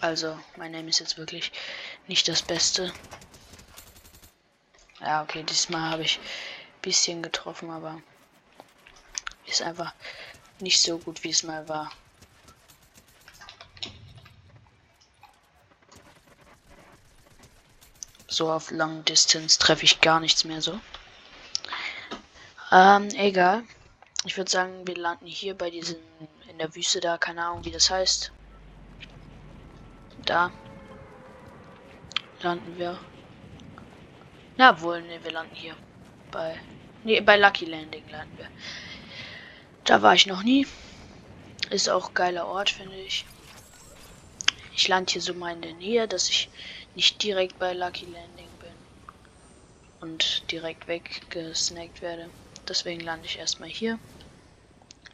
Also, 0.00 0.38
mein 0.56 0.74
Aim 0.74 0.88
ist 0.88 0.98
jetzt 0.98 1.16
wirklich 1.16 1.50
nicht 2.08 2.28
das 2.28 2.42
Beste. 2.42 2.92
Ja, 5.04 5.22
okay, 5.22 5.42
diesmal 5.42 5.90
habe 5.90 6.02
ich 6.02 6.18
ein 6.18 6.80
bisschen 6.80 7.22
getroffen, 7.22 7.70
aber 7.70 8.00
ist 9.46 9.60
einfach 9.60 9.92
nicht 10.60 10.80
so 10.80 10.98
gut, 10.98 11.22
wie 11.24 11.30
es 11.30 11.42
mal 11.42 11.68
war. 11.68 11.92
So 18.26 18.50
auf 18.50 18.70
Long 18.70 19.04
Distance 19.04 19.58
treffe 19.58 19.84
ich 19.84 20.00
gar 20.00 20.20
nichts 20.20 20.44
mehr 20.44 20.62
so. 20.62 20.80
Ähm, 22.72 23.08
egal. 23.10 23.62
Ich 24.24 24.38
würde 24.38 24.50
sagen, 24.50 24.86
wir 24.86 24.96
landen 24.96 25.26
hier 25.26 25.54
bei 25.54 25.70
diesem 25.70 25.98
in 26.48 26.58
der 26.58 26.74
Wüste 26.74 27.00
da, 27.00 27.18
keine 27.18 27.44
Ahnung, 27.44 27.64
wie 27.64 27.70
das 27.70 27.90
heißt. 27.90 28.32
Da 30.24 30.50
landen 32.40 32.78
wir. 32.78 32.98
Na 34.56 34.80
wohl, 34.80 35.02
ne, 35.02 35.22
wir 35.22 35.32
landen 35.32 35.54
hier 35.54 35.74
bei 36.30 36.58
ne, 37.02 37.20
bei 37.22 37.36
Lucky 37.36 37.64
Landing 37.64 38.08
landen 38.10 38.38
wir. 38.38 38.48
Da 39.84 40.00
war 40.00 40.14
ich 40.14 40.26
noch 40.26 40.42
nie. 40.42 40.66
Ist 41.70 41.88
auch 41.88 42.14
geiler 42.14 42.46
Ort, 42.46 42.70
finde 42.70 42.96
ich. 42.96 43.24
Ich 44.76 44.88
lande 44.88 45.12
hier 45.12 45.22
so 45.22 45.34
mal 45.34 45.54
in 45.54 45.62
der 45.62 45.74
Nähe, 45.74 46.06
dass 46.06 46.28
ich 46.28 46.48
nicht 46.94 47.22
direkt 47.22 47.58
bei 47.58 47.72
Lucky 47.72 48.06
Landing 48.06 48.48
bin 48.60 48.72
und 50.00 50.50
direkt 50.50 50.86
weggesnackt 50.86 52.02
werde. 52.02 52.30
Deswegen 52.68 53.00
lande 53.00 53.26
ich 53.26 53.38
erstmal 53.38 53.68
hier. 53.68 53.98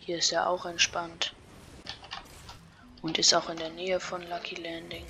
Hier 0.00 0.18
ist 0.18 0.30
ja 0.30 0.46
auch 0.46 0.66
entspannt. 0.66 1.34
Und 3.02 3.18
ist 3.18 3.32
auch 3.34 3.48
in 3.48 3.56
der 3.56 3.70
Nähe 3.70 4.00
von 4.00 4.28
Lucky 4.28 4.56
Landing. 4.56 5.06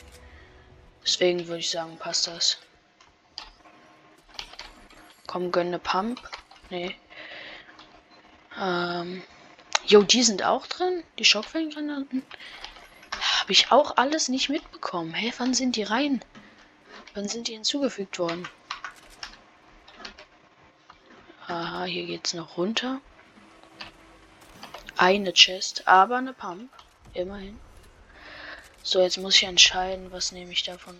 Deswegen 1.02 1.46
würde 1.48 1.61
ich 1.61 1.70
sagen, 1.70 1.96
passt 1.98 2.26
das. 2.26 2.59
Komm, 5.30 5.52
gönne 5.52 5.78
Pump. 5.78 6.20
Nee. 6.70 6.96
Ähm. 8.60 9.22
Jo, 9.86 10.02
die 10.02 10.24
sind 10.24 10.42
auch 10.42 10.66
drin. 10.66 11.04
Die 11.20 11.24
Schockwellengranaten. 11.24 12.24
Habe 13.38 13.52
ich 13.52 13.70
auch 13.70 13.96
alles 13.96 14.26
nicht 14.26 14.48
mitbekommen. 14.48 15.14
Hä, 15.14 15.32
wann 15.38 15.54
sind 15.54 15.76
die 15.76 15.84
rein? 15.84 16.24
Wann 17.14 17.28
sind 17.28 17.46
die 17.46 17.52
hinzugefügt 17.52 18.18
worden? 18.18 18.48
Aha, 21.46 21.84
hier 21.84 22.06
geht's 22.06 22.34
noch 22.34 22.56
runter. 22.56 23.00
Eine 24.96 25.32
Chest, 25.32 25.86
aber 25.86 26.16
eine 26.16 26.32
Pump. 26.32 26.72
Immerhin. 27.14 27.56
So, 28.82 29.00
jetzt 29.00 29.18
muss 29.18 29.36
ich 29.36 29.44
entscheiden, 29.44 30.10
was 30.10 30.32
nehme 30.32 30.50
ich 30.50 30.64
davon. 30.64 30.96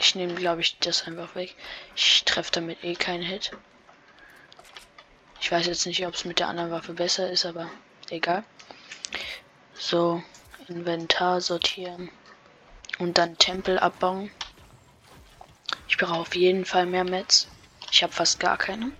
Ich 0.00 0.14
nehme, 0.14 0.34
glaube 0.34 0.62
ich, 0.62 0.78
das 0.78 1.06
einfach 1.06 1.34
weg. 1.34 1.54
Ich 1.94 2.24
treffe 2.24 2.50
damit 2.52 2.82
eh 2.82 2.94
keinen 2.94 3.22
Hit. 3.22 3.50
Ich 5.42 5.52
weiß 5.52 5.66
jetzt 5.66 5.84
nicht, 5.84 6.06
ob 6.06 6.14
es 6.14 6.24
mit 6.24 6.38
der 6.38 6.48
anderen 6.48 6.70
Waffe 6.70 6.94
besser 6.94 7.30
ist, 7.30 7.44
aber 7.44 7.70
egal. 8.08 8.42
So, 9.74 10.22
Inventar 10.68 11.42
sortieren. 11.42 12.10
Und 12.98 13.18
dann 13.18 13.36
Tempel 13.36 13.78
abbauen. 13.78 14.30
Ich 15.86 15.98
brauche 15.98 16.20
auf 16.20 16.34
jeden 16.34 16.64
Fall 16.64 16.86
mehr 16.86 17.04
Metz. 17.04 17.48
Ich 17.92 18.02
habe 18.02 18.14
fast 18.14 18.40
gar 18.40 18.56
keine. 18.56 18.92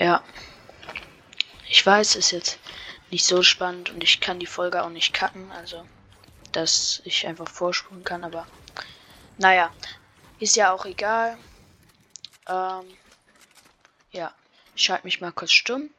Ja. 0.00 0.24
Ich 1.68 1.84
weiß, 1.84 2.16
ist 2.16 2.30
jetzt 2.30 2.58
nicht 3.10 3.26
so 3.26 3.42
spannend 3.42 3.90
und 3.90 4.02
ich 4.02 4.18
kann 4.20 4.40
die 4.40 4.46
Folge 4.46 4.82
auch 4.82 4.88
nicht 4.88 5.12
cutten, 5.12 5.52
also 5.52 5.86
dass 6.52 7.02
ich 7.04 7.26
einfach 7.26 7.46
vorspulen 7.46 8.02
kann, 8.02 8.24
aber 8.24 8.46
naja, 9.36 9.70
ist 10.38 10.56
ja 10.56 10.72
auch 10.72 10.86
egal. 10.86 11.36
Ähm, 12.48 12.96
ja, 14.10 14.34
ich 14.74 14.84
schalte 14.84 15.06
mich 15.06 15.20
mal 15.20 15.32
kurz 15.32 15.52
stumm. 15.52 15.90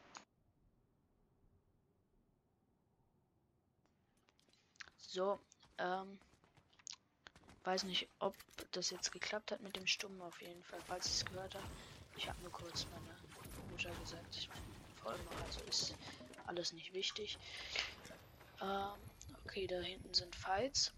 So, 4.98 5.40
ähm, 5.78 6.18
weiß 7.66 7.84
nicht, 7.84 8.08
ob 8.20 8.34
das 8.72 8.90
jetzt 8.90 9.12
geklappt 9.12 9.52
hat 9.52 9.62
mit 9.62 9.76
dem 9.76 9.86
Stummen 9.86 10.22
auf 10.24 10.42
jeden 10.42 10.64
Fall, 10.64 10.80
falls 10.88 11.06
ich 11.06 11.14
es 11.14 11.26
gehört 11.26 11.54
habe. 11.54 11.66
Ich 12.18 12.28
habe 12.28 12.42
nur 12.42 12.52
kurz 12.52 12.88
meine 12.92 13.31
Mutter 13.72 13.96
gesagt, 13.96 14.36
ich 14.38 14.50
folge 15.02 15.24
noch, 15.24 15.42
also 15.42 15.62
ist 15.64 15.96
alles 16.46 16.74
nicht 16.74 16.94
wichtig. 16.94 17.38
Ähm, 18.62 18.94
okay, 19.46 19.66
da 19.66 19.80
hinten 19.80 20.14
sind 20.14 20.36
Fights. 20.36 20.94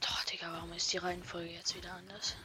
Doch, 0.00 0.24
Digga, 0.24 0.52
warum 0.52 0.72
ist 0.72 0.92
die 0.92 0.98
Reihenfolge 0.98 1.50
jetzt 1.50 1.74
wieder 1.76 1.92
anders? 1.92 2.36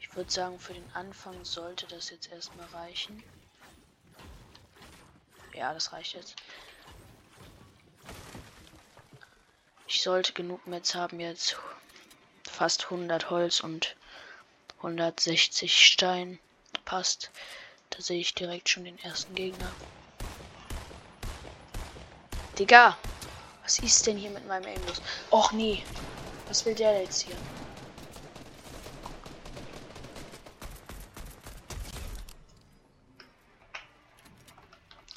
Ich 0.00 0.16
würde 0.16 0.30
sagen, 0.30 0.58
für 0.58 0.74
den 0.74 0.90
Anfang 0.92 1.44
sollte 1.44 1.86
das 1.86 2.10
jetzt 2.10 2.32
erstmal 2.32 2.66
reichen. 2.68 3.22
Ja, 5.54 5.72
das 5.72 5.92
reicht 5.92 6.14
jetzt. 6.14 6.34
Ich 9.86 10.02
sollte 10.02 10.32
genug 10.32 10.66
Metz 10.66 10.94
haben 10.94 11.20
jetzt. 11.20 11.56
Fast 12.60 12.84
100 12.90 13.30
Holz 13.30 13.60
und 13.60 13.96
160 14.82 15.82
Stein. 15.82 16.38
Passt. 16.84 17.30
Da 17.88 18.02
sehe 18.02 18.20
ich 18.20 18.34
direkt 18.34 18.68
schon 18.68 18.84
den 18.84 18.98
ersten 18.98 19.34
Gegner. 19.34 19.72
Digga! 22.58 22.98
Was 23.62 23.78
ist 23.78 24.06
denn 24.06 24.18
hier 24.18 24.28
mit 24.28 24.46
meinem 24.46 24.66
Aim? 24.66 24.82
Och 25.30 25.52
nee. 25.52 25.82
Was 26.48 26.66
will 26.66 26.74
der 26.74 27.00
jetzt 27.00 27.22
hier? 27.22 27.36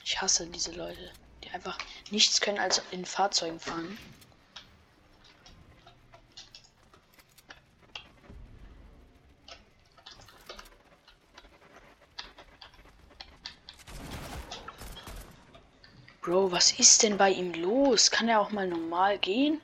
Ich 0.06 0.22
hasse 0.22 0.48
diese 0.48 0.72
Leute, 0.72 1.12
die 1.44 1.50
einfach 1.50 1.78
nichts 2.10 2.40
können 2.40 2.60
als 2.60 2.82
in 2.92 3.04
Fahrzeugen 3.04 3.60
fahren. 3.60 3.98
Bro, 16.34 16.52
was 16.52 16.72
ist 16.80 17.04
denn 17.04 17.16
bei 17.16 17.30
ihm 17.30 17.54
los? 17.54 18.10
Kann 18.10 18.28
er 18.28 18.40
auch 18.40 18.50
mal 18.50 18.68
normal 18.68 19.20
gehen? 19.20 19.62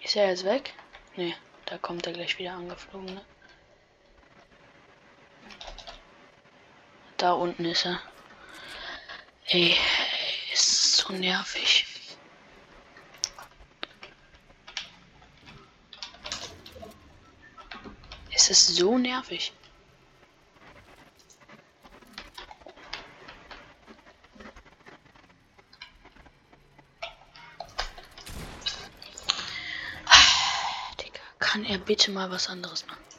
Ist 0.00 0.14
er 0.14 0.28
jetzt 0.28 0.44
weg? 0.44 0.72
Nee, 1.16 1.34
da 1.66 1.76
kommt 1.78 2.06
er 2.06 2.12
gleich 2.12 2.38
wieder 2.38 2.52
angeflogen, 2.52 3.12
ne? 3.12 3.24
Da 7.16 7.32
unten 7.32 7.64
ist 7.64 7.86
er. 7.86 8.00
Ey, 9.46 9.76
ist 10.52 10.98
so 10.98 11.12
nervig. 11.12 11.93
Es 18.46 18.50
ist 18.50 18.76
so 18.76 18.98
nervig. 18.98 19.54
Digga, 31.00 31.20
kann 31.38 31.64
er 31.64 31.78
bitte 31.78 32.10
mal 32.10 32.30
was 32.30 32.50
anderes 32.50 32.86
machen? 32.86 33.13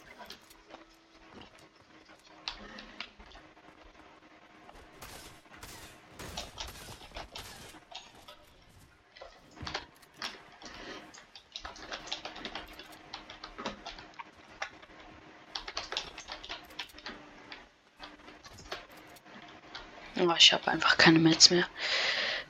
Oh, 20.17 20.33
ich 20.37 20.53
habe 20.53 20.71
einfach 20.71 20.97
keine 20.97 21.19
Metz 21.19 21.49
mehr. 21.49 21.67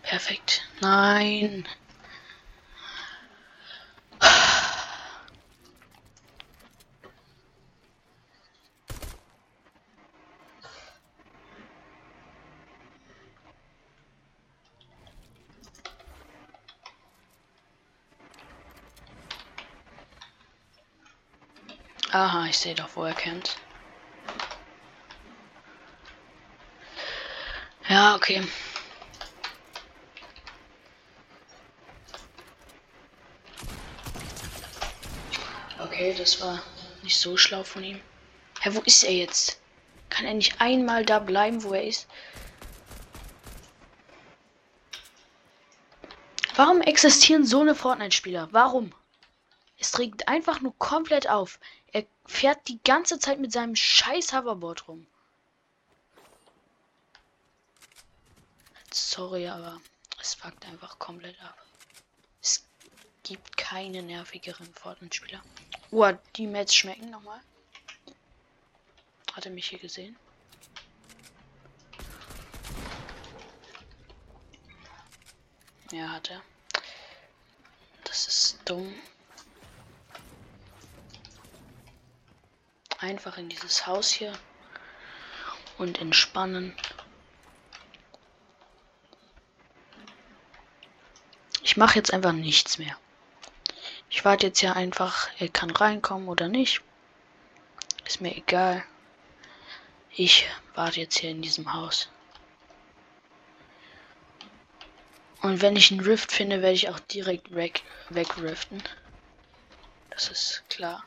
Perfekt. 0.04 0.62
Nein. 0.82 1.67
Aha, 22.12 22.45
ich 22.45 22.58
sehe 22.58 22.75
doch, 22.75 22.95
wo 22.95 23.04
er 23.04 23.13
kennt. 23.13 23.58
Ja, 27.95 28.13
okay. 28.13 28.43
Okay, 35.79 36.13
das 36.17 36.41
war 36.41 36.62
nicht 37.03 37.17
so 37.17 37.38
schlau 37.38 37.63
von 37.63 37.86
ihm. 37.86 38.01
Hä, 38.60 38.71
wo 38.73 38.81
ist 38.81 39.03
er 39.03 39.13
jetzt? 39.13 39.62
Kann 40.10 40.25
er 40.25 40.34
nicht 40.34 40.60
einmal 40.60 41.05
da 41.05 41.19
bleiben, 41.19 41.63
wo 41.63 41.71
er 41.71 41.86
ist? 41.86 42.10
Warum 46.58 46.81
existieren 46.81 47.45
so 47.45 47.62
eine 47.62 47.75
Fortnite-Spieler? 47.75 48.49
Warum? 48.51 48.91
Es 49.77 49.97
regt 49.99 50.27
einfach 50.27 50.60
nur 50.60 50.77
komplett 50.79 51.29
auf. 51.29 51.60
Er 51.93 52.03
fährt 52.25 52.67
die 52.67 52.84
ganze 52.84 53.19
Zeit 53.19 53.39
mit 53.39 53.53
seinem 53.53 53.77
scheiß 53.77 54.34
Hoverboard 54.34 54.89
rum. 54.89 55.08
Sorry, 59.15 59.47
aber 59.47 59.80
es 60.19 60.34
fuckt 60.34 60.65
einfach 60.65 60.99
komplett 60.99 61.41
ab. 61.41 61.58
Es 62.41 62.65
gibt 63.23 63.56
keine 63.56 64.04
nervigeren 64.04 64.73
Fortnite-Spieler. 64.73 65.41
Oh, 65.91 66.12
die 66.36 66.47
Mets 66.47 66.75
schmecken 66.75 67.12
nochmal. 67.12 67.39
Hat 69.32 69.45
er 69.45 69.54
mich 69.54 69.69
hier 69.69 69.80
gesehen? 69.80 70.17
Ja, 75.93 76.10
hat 76.10 76.30
er. 76.32 76.41
Das 78.04 78.28
ist 78.28 78.60
dumm. 78.65 78.93
Einfach 82.99 83.38
in 83.38 83.47
dieses 83.47 83.88
Haus 83.88 84.12
hier 84.12 84.38
und 85.78 85.99
entspannen. 85.99 86.75
Mache 91.75 91.95
jetzt 91.99 92.13
einfach 92.13 92.31
nichts 92.31 92.77
mehr. 92.77 92.97
Ich 94.09 94.23
warte 94.23 94.47
jetzt 94.47 94.61
ja 94.61 94.73
einfach, 94.73 95.27
er 95.39 95.49
kann 95.49 95.71
reinkommen 95.71 96.29
oder 96.29 96.47
nicht. 96.47 96.81
Ist 98.05 98.21
mir 98.21 98.35
egal. 98.35 98.83
Ich 100.11 100.47
warte 100.73 101.01
jetzt 101.01 101.17
hier 101.17 101.31
in 101.31 101.41
diesem 101.41 101.73
Haus. 101.73 102.09
Und 105.41 105.61
wenn 105.61 105.75
ich 105.75 105.91
einen 105.91 105.99
Rift 105.99 106.31
finde, 106.31 106.61
werde 106.61 106.75
ich 106.75 106.89
auch 106.89 106.99
direkt 106.99 107.53
weg, 107.53 107.83
wegriften. 108.09 108.81
Das 110.09 110.29
ist 110.29 110.63
klar. 110.69 111.03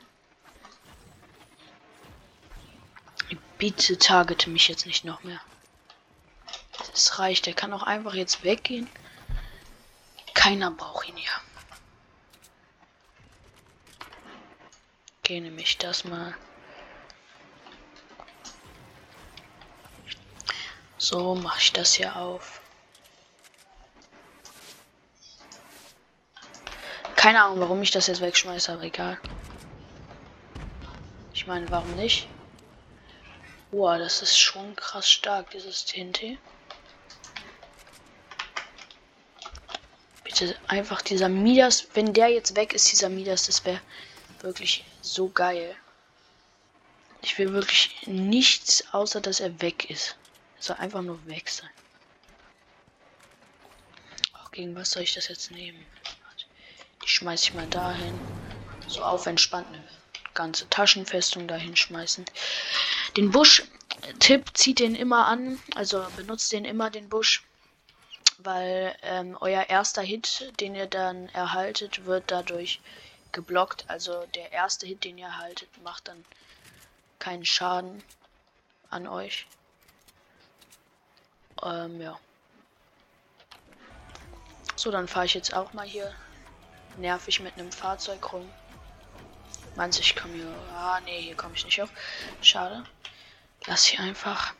Bitte 3.56 3.98
targete 3.98 4.50
mich 4.50 4.68
jetzt 4.68 4.86
nicht 4.86 5.04
noch 5.04 5.24
mehr. 5.24 5.40
Das 6.92 7.18
reicht. 7.18 7.46
Er 7.46 7.54
kann 7.54 7.72
auch 7.72 7.82
einfach 7.82 8.14
jetzt 8.14 8.44
weggehen. 8.44 8.88
Keiner 10.48 10.70
braucht 10.70 11.06
ihn 11.06 11.16
hier. 11.18 11.30
Okay, 15.18 15.40
nehme 15.42 15.60
ich 15.60 15.76
das 15.76 16.04
mal. 16.04 16.34
So 20.96 21.34
mache 21.34 21.58
ich 21.60 21.74
das 21.74 21.92
hier 21.92 22.16
auf. 22.16 22.62
Keine 27.14 27.44
Ahnung, 27.44 27.60
warum 27.60 27.82
ich 27.82 27.90
das 27.90 28.06
jetzt 28.06 28.22
wegschmeiße, 28.22 28.72
aber 28.72 28.84
egal. 28.84 29.20
Ich 31.34 31.46
meine, 31.46 31.70
warum 31.70 31.94
nicht? 31.94 32.26
Boah, 33.70 33.98
das 33.98 34.22
ist 34.22 34.38
schon 34.38 34.74
krass 34.76 35.10
stark, 35.10 35.50
dieses 35.50 35.84
TNT. 35.84 36.38
Bitte 40.38 40.56
einfach 40.68 41.02
dieser 41.02 41.28
Midas, 41.28 41.88
wenn 41.94 42.12
der 42.12 42.28
jetzt 42.28 42.54
weg 42.54 42.72
ist, 42.72 42.92
dieser 42.92 43.08
Midas, 43.08 43.46
das 43.46 43.64
wäre 43.64 43.80
wirklich 44.40 44.84
so 45.02 45.28
geil. 45.28 45.74
Ich 47.22 47.36
will 47.38 47.52
wirklich 47.52 48.06
nichts, 48.06 48.84
außer 48.92 49.20
dass 49.20 49.40
er 49.40 49.60
weg 49.60 49.90
ist. 49.90 50.16
Er 50.58 50.62
soll 50.62 50.76
einfach 50.76 51.02
nur 51.02 51.26
weg 51.26 51.48
sein. 51.48 51.70
Auch 54.34 54.52
gegen 54.52 54.76
was 54.76 54.92
soll 54.92 55.02
ich 55.02 55.14
das 55.14 55.26
jetzt 55.26 55.50
nehmen? 55.50 55.84
Die 57.02 57.08
schmeiße 57.08 57.44
ich 57.46 57.54
mal 57.54 57.66
dahin. 57.66 58.14
So 58.86 59.02
auf 59.02 59.26
entspannt 59.26 59.66
eine 59.72 59.82
ganze 60.34 60.70
Taschenfestung 60.70 61.48
dahin 61.48 61.74
schmeißen. 61.74 62.24
Den 63.16 63.32
Busch-Tipp 63.32 64.50
zieht 64.54 64.78
den 64.78 64.94
immer 64.94 65.26
an, 65.26 65.60
also 65.74 66.06
benutzt 66.14 66.52
den 66.52 66.64
immer 66.64 66.90
den 66.90 67.08
Busch 67.08 67.42
weil 68.38 68.96
ähm, 69.02 69.36
euer 69.40 69.68
erster 69.68 70.02
Hit, 70.02 70.52
den 70.60 70.74
ihr 70.74 70.86
dann 70.86 71.28
erhaltet, 71.30 72.04
wird 72.06 72.30
dadurch 72.30 72.80
geblockt. 73.32 73.84
Also 73.88 74.24
der 74.34 74.52
erste 74.52 74.86
Hit, 74.86 75.04
den 75.04 75.18
ihr 75.18 75.26
erhaltet, 75.26 75.68
macht 75.82 76.08
dann 76.08 76.24
keinen 77.18 77.44
Schaden 77.44 78.02
an 78.90 79.06
euch. 79.06 79.46
Ähm, 81.62 82.00
ja. 82.00 82.18
So, 84.76 84.92
dann 84.92 85.08
fahre 85.08 85.26
ich 85.26 85.34
jetzt 85.34 85.54
auch 85.54 85.72
mal 85.72 85.86
hier 85.86 86.14
nervig 86.96 87.40
mit 87.40 87.54
einem 87.54 87.72
Fahrzeug 87.72 88.32
rum. 88.32 88.48
Meinst 89.74 89.98
ich 89.98 90.14
komme 90.14 90.34
hier? 90.34 90.54
Ah, 90.74 91.00
nee, 91.04 91.20
hier 91.20 91.36
komme 91.36 91.54
ich 91.54 91.64
nicht 91.64 91.82
auf. 91.82 91.90
Schade. 92.40 92.84
Lass 93.66 93.90
ich 93.90 93.98
einfach. 93.98 94.54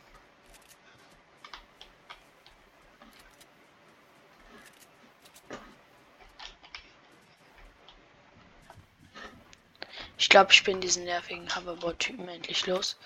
Ich 10.19 10.27
glaube, 10.27 10.51
ich 10.51 10.63
bin 10.65 10.81
diesen 10.81 11.05
nervigen 11.05 11.47
Hoverboard-Typen 11.55 12.27
endlich 12.27 12.67
los. 12.67 12.97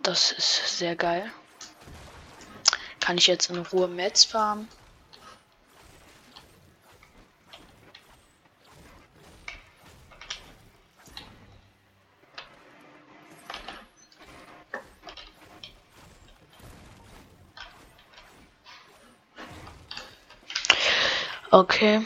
Das 0.00 0.30
ist 0.30 0.78
sehr 0.78 0.94
geil. 0.94 1.32
Kann 3.00 3.16
ich 3.16 3.26
jetzt 3.26 3.48
in 3.48 3.56
Ruhe 3.56 3.88
Metz 3.88 4.24
farmen? 4.24 4.68
Okay. 21.50 22.04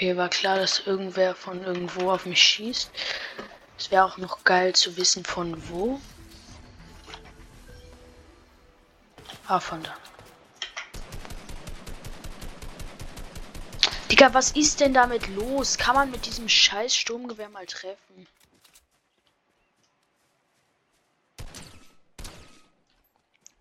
Okay, 0.00 0.16
war 0.16 0.30
klar, 0.30 0.56
dass 0.56 0.86
irgendwer 0.86 1.34
von 1.34 1.62
irgendwo 1.62 2.10
auf 2.10 2.24
mich 2.24 2.42
schießt. 2.42 2.90
Es 3.76 3.90
wäre 3.90 4.02
auch 4.06 4.16
noch 4.16 4.44
geil 4.44 4.74
zu 4.74 4.96
wissen, 4.96 5.26
von 5.26 5.68
wo. 5.68 6.00
Ah, 9.46 9.60
von 9.60 9.82
da. 9.82 9.94
Digga, 14.10 14.32
was 14.32 14.52
ist 14.52 14.80
denn 14.80 14.94
damit 14.94 15.28
los? 15.28 15.76
Kann 15.76 15.96
man 15.96 16.10
mit 16.10 16.24
diesem 16.24 16.48
scheiß 16.48 16.96
Sturmgewehr 16.96 17.50
mal 17.50 17.66
treffen? 17.66 18.26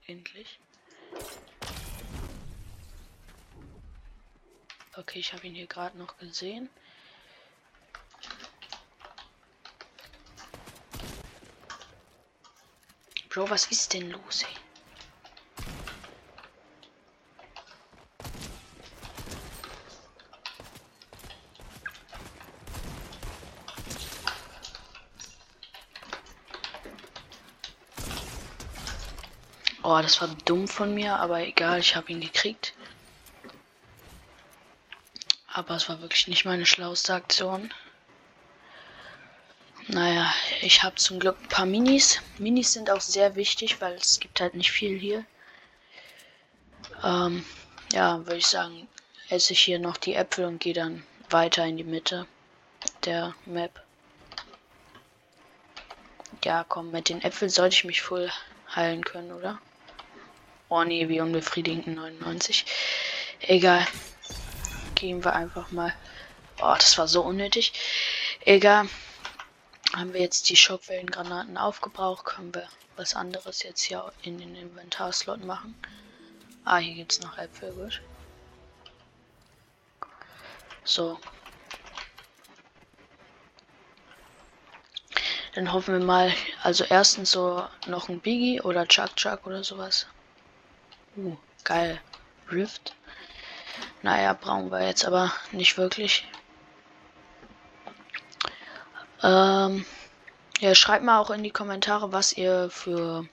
Endlich. 0.07 0.57
Okay, 4.95 5.18
ich 5.29 5.33
habe 5.35 5.45
ihn 5.45 5.53
hier 5.53 5.67
gerade 5.67 5.95
noch 5.95 6.17
gesehen. 6.17 6.69
Bro, 13.29 13.47
was 13.51 13.67
ist 13.67 13.93
denn 13.93 14.09
los, 14.09 14.41
ey? 14.41 14.47
Oh, 29.83 30.01
das 30.01 30.19
war 30.21 30.29
dumm 30.45 30.67
von 30.67 30.95
mir, 30.95 31.17
aber 31.17 31.41
egal, 31.41 31.81
ich 31.81 31.95
habe 31.95 32.11
ihn 32.11 32.19
gekriegt. 32.19 32.73
Aber 35.59 35.75
es 35.75 35.89
war 35.89 35.99
wirklich 35.99 36.29
nicht 36.29 36.45
meine 36.45 36.65
schlauste 36.65 37.13
Aktion. 37.13 37.73
Naja, 39.89 40.33
ich 40.61 40.83
habe 40.83 40.95
zum 40.95 41.19
Glück 41.19 41.37
ein 41.41 41.49
paar 41.49 41.65
Minis. 41.65 42.21
Minis 42.37 42.71
sind 42.71 42.89
auch 42.89 43.01
sehr 43.01 43.35
wichtig, 43.35 43.81
weil 43.81 43.95
es 43.95 44.21
gibt 44.21 44.39
halt 44.39 44.53
nicht 44.53 44.71
viel 44.71 44.97
hier. 44.97 45.25
Ähm, 47.03 47.43
ja, 47.91 48.19
würde 48.19 48.37
ich 48.37 48.47
sagen, 48.47 48.87
esse 49.27 49.51
ich 49.51 49.59
hier 49.59 49.79
noch 49.79 49.97
die 49.97 50.15
Äpfel 50.15 50.45
und 50.45 50.61
gehe 50.61 50.73
dann 50.73 51.03
weiter 51.29 51.65
in 51.65 51.75
die 51.75 51.83
Mitte 51.83 52.25
der 53.03 53.35
Map. 53.45 53.83
Ja, 56.45 56.63
komm, 56.69 56.91
mit 56.91 57.09
den 57.09 57.21
Äpfeln 57.21 57.49
sollte 57.49 57.75
ich 57.75 57.83
mich 57.83 58.01
voll 58.01 58.31
heilen 58.73 59.03
können, 59.03 59.33
oder? 59.33 59.59
Oh 60.69 60.85
nee, 60.85 61.09
wie 61.09 61.19
unbefriedigend 61.19 61.87
99. 61.87 62.63
Egal. 63.41 63.85
Gehen 64.99 65.23
wir 65.23 65.33
einfach 65.33 65.71
mal. 65.71 65.93
Oh, 66.61 66.75
das 66.75 66.97
war 66.97 67.07
so 67.07 67.21
unnötig. 67.21 67.71
Egal. 68.41 68.89
Haben 69.95 70.13
wir 70.13 70.19
jetzt 70.19 70.49
die 70.49 70.57
Schockwellengranaten 70.57 71.57
aufgebraucht, 71.57 72.25
können 72.25 72.53
wir 72.53 72.67
was 72.97 73.15
anderes 73.15 73.63
jetzt 73.63 73.81
hier 73.81 74.11
in 74.23 74.37
den 74.37 74.55
Inventarslot 74.55 75.43
machen. 75.45 75.73
Ah, 76.65 76.77
hier 76.77 76.95
gibt 76.95 77.13
es 77.13 77.21
noch 77.21 77.37
Äpfel, 77.37 77.71
gut. 77.71 78.01
So. 80.83 81.17
Dann 85.55 85.71
hoffen 85.71 85.97
wir 85.97 86.05
mal, 86.05 86.33
also 86.61 86.83
erstens 86.83 87.31
so 87.31 87.65
noch 87.87 88.09
ein 88.09 88.19
Biggie 88.19 88.61
oder 88.61 88.85
Chuck 88.85 89.15
Chuck 89.15 89.47
oder 89.47 89.63
sowas. 89.63 90.07
Uh, 91.15 91.37
geil. 91.63 92.01
Rift. 92.51 92.95
Naja, 94.01 94.33
brauchen 94.33 94.71
wir 94.71 94.85
jetzt 94.85 95.05
aber 95.05 95.31
nicht 95.51 95.77
wirklich. 95.77 96.27
Ähm, 99.21 99.85
ja, 100.59 100.75
schreibt 100.75 101.03
mal 101.03 101.19
auch 101.19 101.29
in 101.29 101.43
die 101.43 101.51
Kommentare, 101.51 102.11
was 102.11 102.33
ihr 102.33 102.69
für 102.69 103.27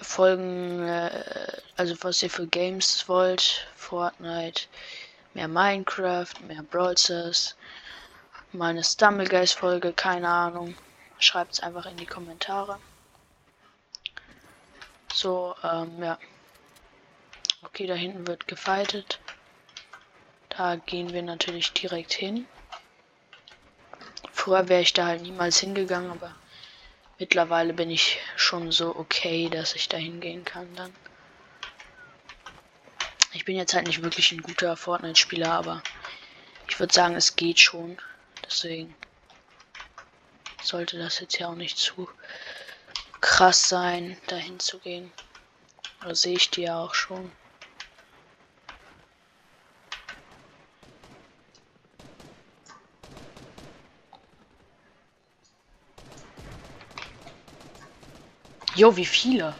Folgen, 0.00 0.86
äh, 0.86 1.60
also 1.76 1.94
was 2.02 2.22
ihr 2.22 2.30
für 2.30 2.46
Games 2.46 3.08
wollt. 3.08 3.66
Fortnite, 3.76 4.62
mehr 5.34 5.48
Minecraft, 5.48 6.32
mehr 6.46 6.62
Brawl 6.62 6.96
Stars, 6.96 7.56
meine 8.52 8.82
Stumblegeist 8.82 9.58
Folge, 9.58 9.92
keine 9.92 10.28
Ahnung. 10.28 10.74
Schreibt 11.18 11.52
es 11.52 11.60
einfach 11.60 11.86
in 11.86 11.96
die 11.96 12.06
Kommentare. 12.06 12.78
So, 15.12 15.54
ähm, 15.62 16.02
ja. 16.02 16.18
Okay, 17.64 17.86
da 17.86 17.94
hinten 17.94 18.26
wird 18.26 18.48
gefightet. 18.48 19.20
Da 20.48 20.76
gehen 20.76 21.12
wir 21.12 21.22
natürlich 21.22 21.72
direkt 21.72 22.12
hin. 22.12 22.46
Vorher 24.32 24.68
wäre 24.68 24.82
ich 24.82 24.92
da 24.92 25.06
halt 25.06 25.22
niemals 25.22 25.58
hingegangen, 25.58 26.10
aber 26.10 26.34
mittlerweile 27.18 27.72
bin 27.72 27.90
ich 27.90 28.18
schon 28.36 28.72
so 28.72 28.96
okay, 28.96 29.48
dass 29.48 29.76
ich 29.76 29.88
da 29.88 29.96
hingehen 29.96 30.44
kann 30.44 30.74
dann. 30.74 30.92
Ich 33.32 33.44
bin 33.44 33.56
jetzt 33.56 33.72
halt 33.72 33.86
nicht 33.86 34.02
wirklich 34.02 34.32
ein 34.32 34.42
guter 34.42 34.76
Fortnite-Spieler, 34.76 35.52
aber 35.52 35.82
ich 36.68 36.78
würde 36.80 36.92
sagen, 36.92 37.14
es 37.14 37.36
geht 37.36 37.60
schon. 37.60 37.96
Deswegen 38.44 38.94
sollte 40.62 40.98
das 40.98 41.20
jetzt 41.20 41.38
ja 41.38 41.48
auch 41.48 41.54
nicht 41.54 41.78
zu 41.78 42.08
krass 43.20 43.68
sein, 43.68 44.20
dahin 44.26 44.58
zu 44.58 44.80
gehen. 44.80 45.12
Da 46.02 46.14
sehe 46.14 46.36
ich 46.36 46.50
die 46.50 46.62
ja 46.62 46.78
auch 46.78 46.94
schon. 46.94 47.30
Jo, 58.74 58.96
wie 58.96 59.06
viele? 59.06 59.54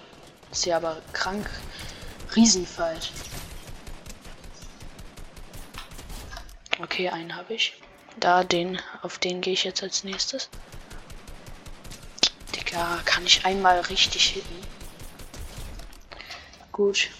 Ist 0.50 0.66
ja 0.66 0.76
aber 0.76 1.00
krank. 1.12 1.48
Riesenfight. 2.34 3.10
Okay, 6.80 7.08
einen 7.08 7.36
habe 7.36 7.54
ich. 7.54 7.74
Da, 8.16 8.44
den, 8.44 8.80
auf 9.02 9.18
den 9.18 9.40
gehe 9.40 9.52
ich 9.52 9.64
jetzt 9.64 9.82
als 9.82 10.04
nächstes. 10.04 10.48
Ja, 12.72 12.98
kann 13.04 13.26
ich 13.26 13.44
einmal 13.44 13.80
richtig 13.80 14.30
hitten. 14.30 14.66
Gut. 16.72 17.10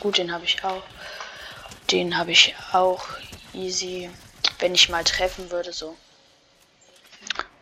Gut, 0.00 0.18
den 0.18 0.30
habe 0.30 0.44
ich 0.44 0.62
auch. 0.62 0.82
Den 1.90 2.18
habe 2.18 2.32
ich 2.32 2.54
auch 2.72 3.06
easy, 3.54 4.10
wenn 4.58 4.74
ich 4.74 4.88
mal 4.88 5.04
treffen 5.04 5.50
würde, 5.50 5.72
so. 5.72 5.96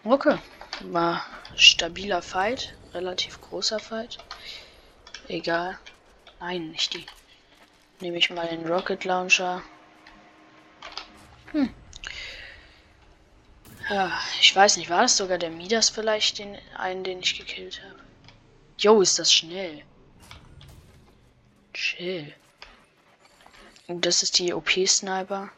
Okay, 0.03 0.39
war 0.81 1.25
stabiler 1.55 2.23
Fight, 2.23 2.75
relativ 2.93 3.41
großer 3.41 3.79
Fight. 3.79 4.19
Egal. 5.29 5.79
Nein, 6.41 6.71
nicht 6.71 6.95
die. 6.95 7.07
Nehme 8.01 8.19
ich 8.19 8.31
mal 8.31 8.49
den 8.49 8.67
Rocket 8.67 9.05
Launcher. 9.05 9.63
Hm. 11.53 11.73
Ja, 13.89 14.21
ich 14.41 14.55
weiß 14.55 14.77
nicht, 14.77 14.91
war 14.91 15.03
das 15.03 15.17
sogar 15.17 15.39
der 15.39 15.51
Midas 15.51 15.89
vielleicht, 15.89 16.39
den 16.39 16.59
einen, 16.77 17.05
den 17.05 17.21
ich 17.21 17.39
gekillt 17.39 17.81
habe? 17.83 18.01
Jo, 18.79 19.01
ist 19.01 19.19
das 19.19 19.33
schnell. 19.33 19.85
Chill. 21.73 22.35
Das 23.89 24.25
ist 24.25 24.39
die 24.41 24.53
OP-Sniper. 24.53 25.49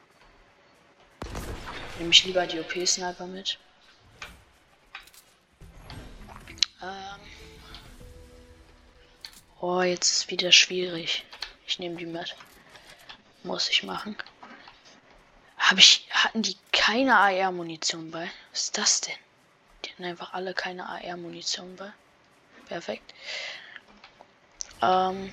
Nehme 1.99 2.11
ich 2.11 2.25
lieber 2.25 2.47
die 2.47 2.61
OP-Sniper 2.61 3.27
mit. 3.27 3.59
Ähm. 6.83 7.21
Oh, 9.61 9.81
jetzt 9.81 10.11
ist 10.11 10.31
wieder 10.31 10.53
schwierig. 10.53 11.25
Ich 11.67 11.79
nehme 11.79 11.97
die 11.97 12.05
mit. 12.05 12.37
Muss 13.45 13.71
ich 13.71 13.83
machen. 13.83 14.15
Habe 15.57 15.81
ich. 15.81 16.07
Hatten 16.11 16.43
die 16.43 16.57
keine 16.71 17.17
AR-Munition 17.17 18.11
bei? 18.11 18.31
Was 18.53 18.65
ist 18.65 18.79
das 18.79 19.01
denn? 19.01 19.17
Die 19.85 19.91
hatten 19.91 20.05
einfach 20.05 20.35
alle 20.35 20.53
keine 20.53 20.87
AR-Munition 20.87 21.77
bei. 21.77 21.91
Perfekt. 22.67 23.15
Ähm, 24.83 25.33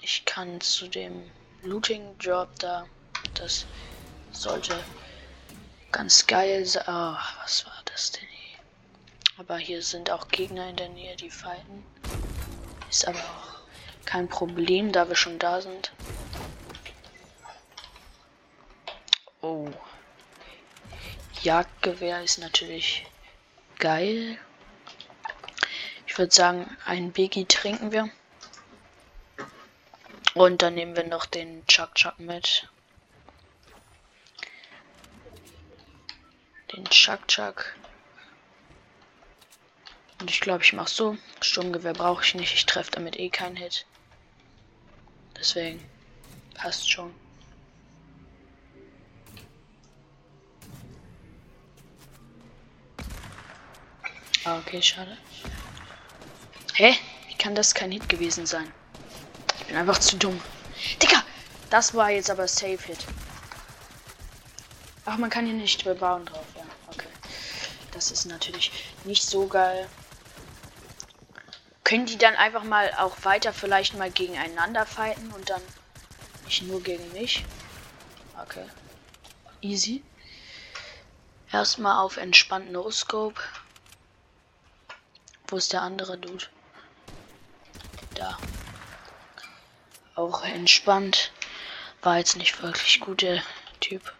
ich 0.00 0.24
kann 0.24 0.60
zu 0.60 0.86
dem 0.86 1.28
Looting-Job 1.62 2.48
da. 2.58 2.86
Das 3.34 3.66
sollte 4.32 4.78
ganz 5.92 6.26
geil 6.26 6.64
sein. 6.64 6.84
Oh, 6.86 7.16
was 7.42 7.66
war 7.66 7.82
das 7.84 8.12
denn 8.12 8.28
hier? 8.28 8.58
Aber 9.38 9.58
hier 9.58 9.82
sind 9.82 10.10
auch 10.10 10.28
Gegner 10.28 10.68
in 10.68 10.76
der 10.76 10.88
Nähe, 10.88 11.16
die 11.16 11.30
fighten. 11.30 11.84
Ist 12.88 13.06
aber 13.06 13.18
auch 13.18 14.04
kein 14.04 14.28
Problem, 14.28 14.92
da 14.92 15.08
wir 15.08 15.16
schon 15.16 15.38
da 15.38 15.60
sind. 15.60 15.92
Oh. 19.40 19.68
Jagdgewehr 21.42 22.22
ist 22.22 22.38
natürlich 22.38 23.06
geil. 23.78 24.38
würde 26.20 26.34
sagen, 26.34 26.76
ein 26.84 27.12
Biggie 27.12 27.46
trinken 27.46 27.92
wir. 27.92 28.10
Und 30.34 30.62
dann 30.62 30.74
nehmen 30.74 30.96
wir 30.96 31.04
noch 31.04 31.26
den 31.26 31.66
Chuck 31.66 31.94
Chuck 31.94 32.18
mit. 32.18 32.68
Den 36.72 36.84
Chuck 36.86 37.26
Chuck. 37.26 37.74
Und 40.20 40.30
ich 40.30 40.40
glaube, 40.40 40.62
ich 40.62 40.72
mache 40.72 40.90
so. 40.90 41.16
Sturmgewehr 41.40 41.94
brauche 41.94 42.22
ich 42.22 42.34
nicht. 42.34 42.54
Ich 42.54 42.66
treffe 42.66 42.90
damit 42.92 43.18
eh 43.18 43.30
keinen 43.30 43.56
Hit. 43.56 43.86
Deswegen 45.36 45.82
passt 46.54 46.90
schon. 46.90 47.14
Ah, 54.44 54.58
okay, 54.58 54.80
schade. 54.80 55.16
Hä? 56.74 56.94
Wie 57.28 57.34
kann 57.34 57.54
das 57.54 57.74
kein 57.74 57.90
Hit 57.90 58.08
gewesen 58.08 58.46
sein? 58.46 58.72
Bin 59.70 59.78
einfach 59.78 60.00
zu 60.00 60.16
dumm. 60.16 60.40
Digga! 61.00 61.22
Das 61.70 61.94
war 61.94 62.10
jetzt 62.10 62.28
aber 62.28 62.48
Safe 62.48 62.76
Hit. 62.82 63.06
Ach, 65.04 65.16
man 65.16 65.30
kann 65.30 65.46
hier 65.46 65.54
nicht 65.54 65.84
bebauen 65.84 66.26
drauf, 66.26 66.44
ja. 66.56 66.64
Okay. 66.88 67.06
Das 67.92 68.10
ist 68.10 68.24
natürlich 68.24 68.72
nicht 69.04 69.22
so 69.22 69.46
geil. 69.46 69.88
Können 71.84 72.06
die 72.06 72.18
dann 72.18 72.34
einfach 72.34 72.64
mal 72.64 72.92
auch 72.98 73.16
weiter 73.22 73.52
vielleicht 73.52 73.94
mal 73.94 74.10
gegeneinander 74.10 74.86
fighten 74.86 75.30
und 75.30 75.48
dann 75.48 75.62
nicht 76.46 76.62
nur 76.62 76.82
gegen 76.82 77.12
mich? 77.12 77.44
Okay. 78.42 78.66
Easy. 79.60 80.02
Erstmal 81.52 82.04
auf 82.04 82.16
entspannt 82.16 82.72
No 82.72 82.90
Scope. 82.90 83.40
Wo 85.46 85.58
ist 85.58 85.72
der 85.72 85.82
andere 85.82 86.18
Dude? 86.18 86.46
Da. 88.16 88.36
Auch 90.20 90.44
entspannt. 90.44 91.32
War 92.02 92.18
jetzt 92.18 92.36
nicht 92.36 92.62
wirklich 92.62 93.00
gut, 93.00 93.22
der 93.22 93.42
Typ. 93.80 94.12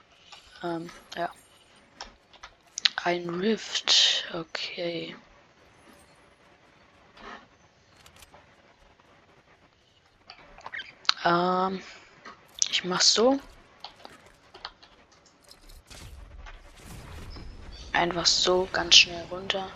Ähm, 0.63 0.91
ja. 1.15 1.29
Ein 3.05 3.29
Rift. 3.29 4.25
Okay. 4.33 5.15
Ähm, 11.23 11.83
ich 12.71 12.83
mach's 12.85 13.13
so. 13.13 13.39
Einfach 17.93 18.25
so 18.25 18.67
ganz 18.73 18.97
schnell 18.97 19.27
runter. 19.27 19.69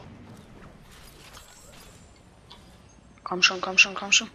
Komm 3.25 3.43
schon, 3.43 3.61
komm 3.61 3.77
schon, 3.77 3.95
komm 3.95 4.11
schon. 4.11 4.31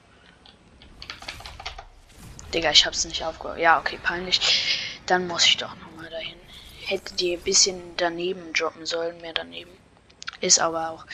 Digga, 2.53 2.71
ich 2.71 2.85
hab's 2.85 3.05
nicht 3.05 3.23
aufgehört. 3.23 3.59
Ja, 3.59 3.79
okay, 3.79 3.99
peinlich. 4.01 5.01
Dann 5.05 5.27
muss 5.27 5.45
ich 5.45 5.57
doch 5.57 5.75
nochmal 5.75 6.09
dahin. 6.09 6.37
Hätte 6.85 7.13
die 7.13 7.33
ein 7.33 7.43
bisschen 7.43 7.95
daneben 7.97 8.53
droppen 8.53 8.85
sollen, 8.85 9.21
mehr 9.21 9.33
daneben. 9.33 9.71
Ist 10.41 10.59
aber 10.59 10.89
auch, 10.89 11.05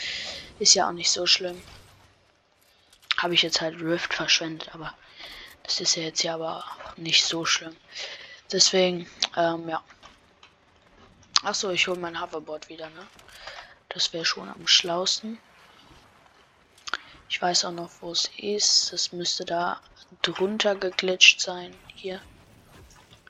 ist 0.59 0.75
ja 0.75 0.87
auch 0.87 0.93
nicht 0.93 1.11
so 1.11 1.25
schlimm. 1.25 1.61
Habe 3.17 3.33
ich 3.33 3.41
jetzt 3.41 3.59
halt 3.59 3.81
Rift 3.81 4.13
verschwendet, 4.13 4.73
aber 4.73 4.93
das 5.63 5.81
ist 5.81 5.95
ja 5.95 6.03
jetzt 6.03 6.23
ja 6.23 6.35
aber 6.35 6.63
nicht 6.95 7.25
so 7.25 7.43
schlimm. 7.43 7.75
Deswegen, 8.51 9.09
ähm, 9.35 9.67
ja. 9.67 9.83
Achso, 11.43 11.69
ich 11.71 11.87
hole 11.87 11.99
mein 11.99 12.21
Hoverboard 12.21 12.69
wieder, 12.69 12.89
ne? 12.89 13.07
Das 13.89 14.13
wäre 14.13 14.25
schon 14.25 14.49
am 14.49 14.67
schlausten. 14.67 15.39
Ich 17.29 17.41
weiß 17.41 17.65
auch 17.65 17.71
noch, 17.71 17.91
wo 18.01 18.11
es 18.11 18.29
ist. 18.37 18.93
Das 18.93 19.11
müsste 19.11 19.43
da 19.43 19.81
drunter 20.21 20.75
geglitscht 20.75 21.41
sein. 21.41 21.75
Hier. 21.93 22.21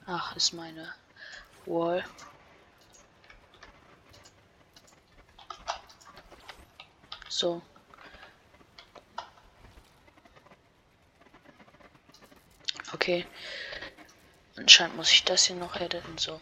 Ach, 0.06 0.36
ist 0.36 0.54
meine 0.54 0.93
Wall. 1.65 2.04
So. 7.30 7.62
Okay. 12.93 13.26
Anscheinend 14.56 14.95
muss 14.95 15.12
ich 15.12 15.24
das 15.24 15.45
hier 15.45 15.56
noch 15.56 15.76
editen. 15.76 16.17
So. 16.17 16.39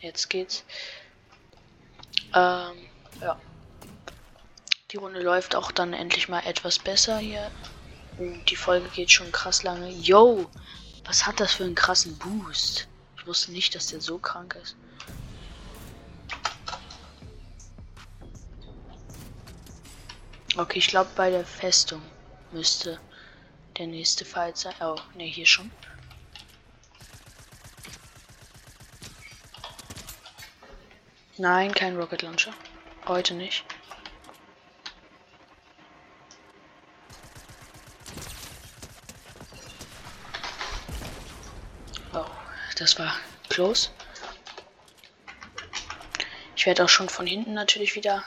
Jetzt 0.00 0.30
geht's. 0.30 0.64
Ähm, 2.34 2.88
ja. 3.20 3.38
Die 4.90 4.96
Runde 4.96 5.20
läuft 5.20 5.54
auch 5.54 5.70
dann 5.70 5.92
endlich 5.92 6.28
mal 6.28 6.40
etwas 6.46 6.78
besser 6.78 7.18
hier. 7.18 7.50
Und 8.18 8.44
die 8.50 8.56
Folge 8.56 8.88
geht 8.88 9.10
schon 9.10 9.32
krass 9.32 9.62
lange. 9.62 9.90
Yo! 9.90 10.50
Was 11.04 11.26
hat 11.26 11.40
das 11.40 11.54
für 11.54 11.64
einen 11.64 11.74
krassen 11.74 12.16
Boost? 12.18 12.86
Ich 13.16 13.26
wusste 13.26 13.52
nicht, 13.52 13.74
dass 13.74 13.88
der 13.88 14.00
so 14.00 14.18
krank 14.18 14.56
ist. 14.62 14.76
Okay, 20.56 20.78
ich 20.78 20.88
glaube 20.88 21.10
bei 21.16 21.30
der 21.30 21.46
Festung 21.46 22.02
müsste 22.52 23.00
der 23.78 23.86
nächste 23.86 24.24
Fall 24.24 24.54
sein. 24.54 24.74
Oh, 24.80 24.96
ne, 25.14 25.24
hier 25.24 25.46
schon. 25.46 25.70
Nein, 31.38 31.72
kein 31.72 31.96
Rocket 31.96 32.22
Launcher. 32.22 32.52
Heute 33.08 33.34
nicht. 33.34 33.64
Das 42.82 42.98
war 42.98 43.16
close. 43.48 43.90
Ich 46.56 46.66
werde 46.66 46.84
auch 46.84 46.88
schon 46.88 47.08
von 47.08 47.28
hinten 47.28 47.54
natürlich 47.54 47.94
wieder 47.94 48.24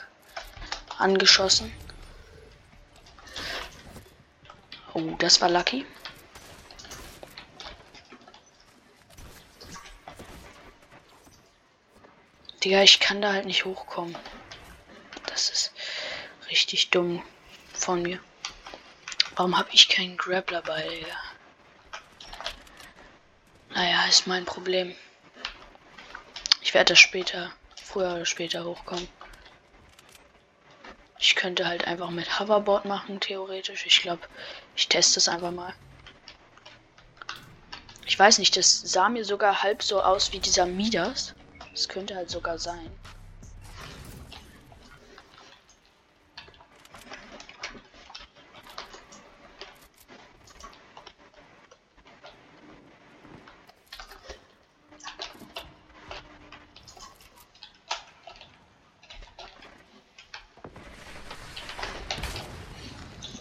angeschossen. 0.97 1.73
Oh, 4.93 5.13
das 5.19 5.41
war 5.41 5.49
lucky. 5.49 5.85
Digga, 12.63 12.81
ich 12.81 13.01
kann 13.01 13.21
da 13.21 13.33
halt 13.33 13.47
nicht 13.47 13.65
hochkommen. 13.65 14.17
Das 15.27 15.49
ist 15.49 15.73
richtig 16.49 16.91
dumm 16.91 17.21
von 17.73 18.01
mir. 18.01 18.21
Warum 19.35 19.57
habe 19.57 19.67
ich 19.73 19.89
keinen 19.89 20.15
Grappler 20.15 20.61
bei, 20.61 20.87
Digga? 20.87 21.24
Naja, 23.75 24.05
ist 24.07 24.25
mein 24.25 24.45
Problem. 24.45 24.95
Ich 26.61 26.73
werde 26.73 26.93
das 26.93 26.99
später, 26.99 27.51
früher 27.83 28.13
oder 28.13 28.25
später 28.25 28.63
hochkommen. 28.63 29.09
Ich 31.19 31.35
könnte 31.35 31.67
halt 31.67 31.85
einfach 31.85 32.09
mit 32.09 32.39
Hoverboard 32.39 32.85
machen, 32.85 33.19
theoretisch. 33.19 33.85
Ich 33.85 34.01
glaube, 34.01 34.21
ich 34.77 34.87
teste 34.87 35.19
es 35.19 35.27
einfach 35.27 35.51
mal. 35.51 35.73
Ich 38.05 38.17
weiß 38.17 38.37
nicht, 38.37 38.55
das 38.55 38.79
sah 38.79 39.09
mir 39.09 39.25
sogar 39.25 39.61
halb 39.61 39.83
so 39.83 40.01
aus 40.01 40.31
wie 40.31 40.39
dieser 40.39 40.65
Midas. 40.65 41.35
Das 41.71 41.89
könnte 41.89 42.15
halt 42.15 42.29
sogar 42.29 42.57
sein. 42.57 42.89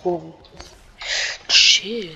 Oh. 0.06 0.34
Chill. 1.48 2.14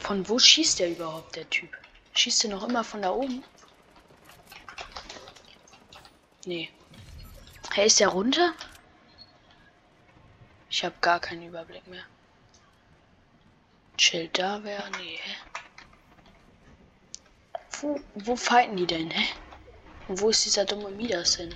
Von 0.00 0.27
schießt 0.38 0.78
der 0.78 0.90
überhaupt, 0.90 1.36
der 1.36 1.48
Typ? 1.50 1.76
Schießt 2.14 2.44
er 2.44 2.50
noch 2.50 2.68
immer 2.68 2.84
von 2.84 3.02
da 3.02 3.10
oben? 3.10 3.44
Nee. 6.44 6.70
Hey, 7.72 7.86
ist 7.86 8.00
der 8.00 8.08
runter? 8.08 8.54
Ich 10.70 10.84
habe 10.84 10.94
gar 11.00 11.20
keinen 11.20 11.46
Überblick 11.46 11.86
mehr. 11.86 12.04
Chill 13.96 14.28
da 14.28 14.62
wäre. 14.64 14.90
Nee? 14.98 15.18
Wo, 17.80 18.00
wo 18.14 18.36
fighten 18.36 18.76
die 18.76 18.86
denn, 18.86 19.10
hä? 19.10 19.34
Und 20.08 20.20
wo 20.20 20.30
ist 20.30 20.44
dieser 20.44 20.64
dumme 20.64 20.90
Midas 20.90 21.36
hin? 21.36 21.54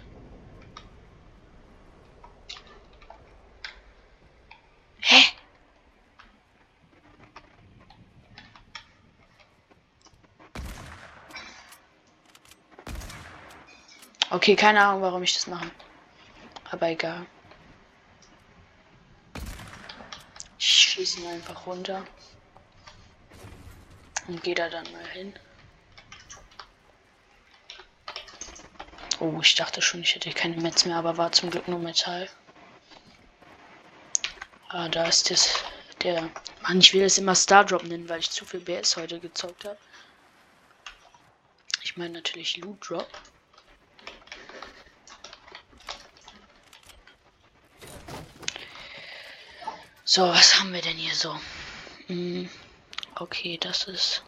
Okay, 14.42 14.56
keine 14.56 14.84
Ahnung, 14.84 15.02
warum 15.02 15.22
ich 15.22 15.34
das 15.34 15.46
mache. 15.46 15.70
Aber 16.72 16.88
egal. 16.88 17.24
Ich 20.58 20.66
schieße 20.66 21.20
ihn 21.20 21.28
einfach 21.28 21.64
runter. 21.64 22.04
Und 24.26 24.42
gehe 24.42 24.56
da 24.56 24.68
dann 24.68 24.90
mal 24.90 25.06
hin. 25.10 25.32
Oh, 29.20 29.38
ich 29.40 29.54
dachte 29.54 29.80
schon, 29.80 30.00
ich 30.00 30.16
hätte 30.16 30.32
keine 30.32 30.60
Metz 30.60 30.86
mehr, 30.86 30.96
aber 30.96 31.16
war 31.16 31.30
zum 31.30 31.50
Glück 31.50 31.68
nur 31.68 31.78
Metall. 31.78 32.28
Ah, 34.70 34.88
da 34.88 35.06
ist 35.06 35.30
das. 35.30 35.54
Der. 36.02 36.28
Mann, 36.62 36.80
ich 36.80 36.92
will 36.92 37.04
es 37.04 37.16
immer 37.16 37.36
Stardrop 37.36 37.84
nennen, 37.84 38.08
weil 38.08 38.18
ich 38.18 38.32
zu 38.32 38.44
viel 38.44 38.58
BS 38.58 38.96
heute 38.96 39.20
gezockt 39.20 39.64
habe. 39.64 39.78
Ich 41.84 41.96
meine 41.96 42.14
natürlich 42.14 42.56
Loot 42.56 42.90
Drop. 42.90 43.06
So, 50.14 50.28
was 50.28 50.60
haben 50.60 50.74
wir 50.74 50.82
denn 50.82 50.98
hier 50.98 51.14
so? 51.14 51.40
Hm, 52.08 52.50
okay, 53.14 53.56
das 53.56 53.84
ist 53.84 54.22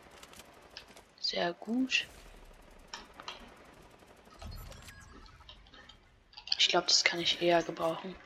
sehr 1.20 1.52
gut. 1.52 2.06
Ich 6.56 6.68
glaube, 6.68 6.86
das 6.86 7.04
kann 7.04 7.20
ich 7.20 7.42
eher 7.42 7.62
gebrauchen. 7.62 8.16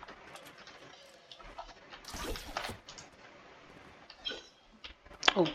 Oh, 5.34 5.48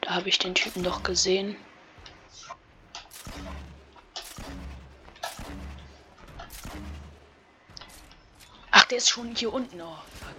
da 0.00 0.14
habe 0.14 0.30
ich 0.30 0.38
den 0.38 0.54
Typen 0.54 0.82
doch 0.82 1.02
gesehen. 1.02 1.58
Ach, 8.70 8.84
der 8.84 8.96
ist 8.96 9.10
schon 9.10 9.36
hier 9.36 9.52
unten. 9.52 9.78
Oh, 9.82 9.98
fuck. 10.18 10.32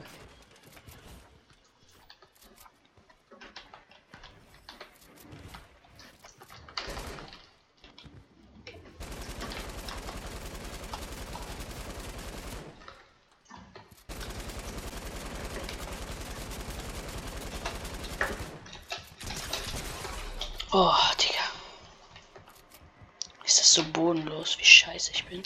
Oh, 20.75 20.95
Digga. 21.21 21.43
Ist 23.45 23.59
das 23.59 23.71
so 23.75 23.83
bodenlos, 23.83 24.57
wie 24.57 24.65
scheiße 24.65 25.11
ich 25.11 25.23
bin. 25.25 25.43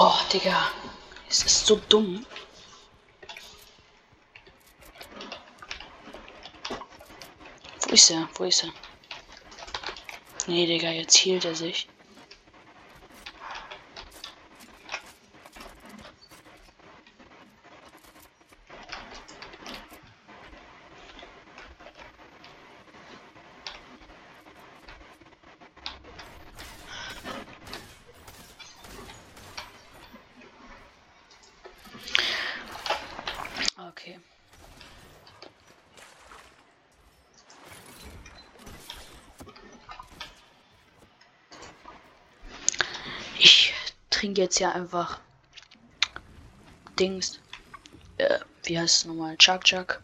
Oh, 0.00 0.14
Digga. 0.32 0.70
Es 1.28 1.42
ist 1.42 1.66
so 1.66 1.74
dumm. 1.88 2.24
Wo 7.80 7.92
ist 7.92 8.10
er? 8.10 8.28
Wo 8.36 8.44
ist 8.44 8.62
er? 8.62 8.72
Nee, 10.46 10.66
Digga, 10.66 10.90
jetzt 10.90 11.16
hielt 11.16 11.44
er 11.44 11.56
sich. 11.56 11.88
Okay. 33.78 34.18
Ich 43.38 43.72
trinke 44.10 44.27
jetzt 44.38 44.58
ja 44.58 44.72
einfach 44.72 45.20
Dings. 46.98 47.40
Äh, 48.16 48.38
wie 48.64 48.78
heißt 48.78 49.00
es 49.00 49.04
nochmal? 49.04 49.36
Chug 49.36 49.64
Chug. 49.64 50.00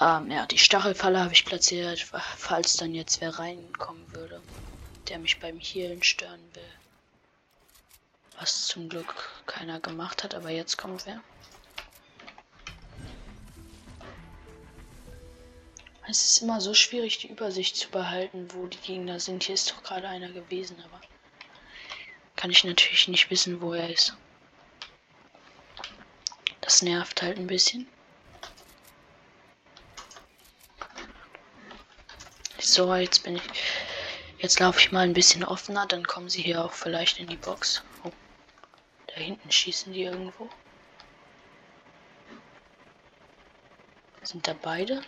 Ähm, 0.00 0.30
ja, 0.30 0.46
die 0.46 0.58
Stachelfalle 0.58 1.20
habe 1.20 1.32
ich 1.32 1.44
platziert, 1.44 2.00
falls 2.36 2.76
dann 2.76 2.94
jetzt 2.94 3.20
wer 3.20 3.38
reinkommen 3.38 4.12
würde, 4.12 4.42
der 5.08 5.18
mich 5.18 5.40
beim 5.40 5.58
Healen 5.58 6.02
stören 6.02 6.42
will. 6.52 6.62
Was 8.38 8.66
zum 8.66 8.90
Glück 8.90 9.14
keiner 9.46 9.80
gemacht 9.80 10.22
hat, 10.22 10.34
aber 10.34 10.50
jetzt 10.50 10.76
kommt 10.76 11.06
wer. 11.06 11.22
Es 16.08 16.24
ist 16.24 16.42
immer 16.42 16.60
so 16.60 16.74
schwierig, 16.74 17.18
die 17.18 17.30
Übersicht 17.30 17.76
zu 17.76 17.88
behalten, 17.88 18.48
wo 18.52 18.66
die 18.66 18.78
Gegner 18.78 19.18
sind. 19.18 19.42
Hier 19.42 19.54
ist 19.54 19.70
doch 19.70 19.82
gerade 19.82 20.06
einer 20.06 20.28
gewesen, 20.28 20.76
aber 20.84 21.00
kann 22.36 22.50
ich 22.50 22.64
natürlich 22.64 23.08
nicht 23.08 23.30
wissen, 23.30 23.60
wo 23.60 23.72
er 23.72 23.90
ist. 23.90 24.14
Das 26.60 26.82
nervt 26.82 27.22
halt 27.22 27.38
ein 27.38 27.46
bisschen. 27.46 27.88
So, 32.58 32.94
jetzt 32.94 33.22
bin 33.22 33.36
ich. 33.36 33.42
Jetzt 34.38 34.60
laufe 34.60 34.78
ich 34.80 34.92
mal 34.92 35.00
ein 35.00 35.14
bisschen 35.14 35.44
offener, 35.44 35.86
dann 35.86 36.06
kommen 36.06 36.28
sie 36.28 36.42
hier 36.42 36.62
auch 36.62 36.72
vielleicht 36.72 37.18
in 37.18 37.26
die 37.26 37.36
Box. 37.36 37.82
Oh, 38.04 38.12
da 39.06 39.14
hinten 39.14 39.50
schießen 39.50 39.92
die 39.92 40.02
irgendwo. 40.02 40.50
Sind 44.22 44.46
da 44.46 44.54
beide? 44.60 45.02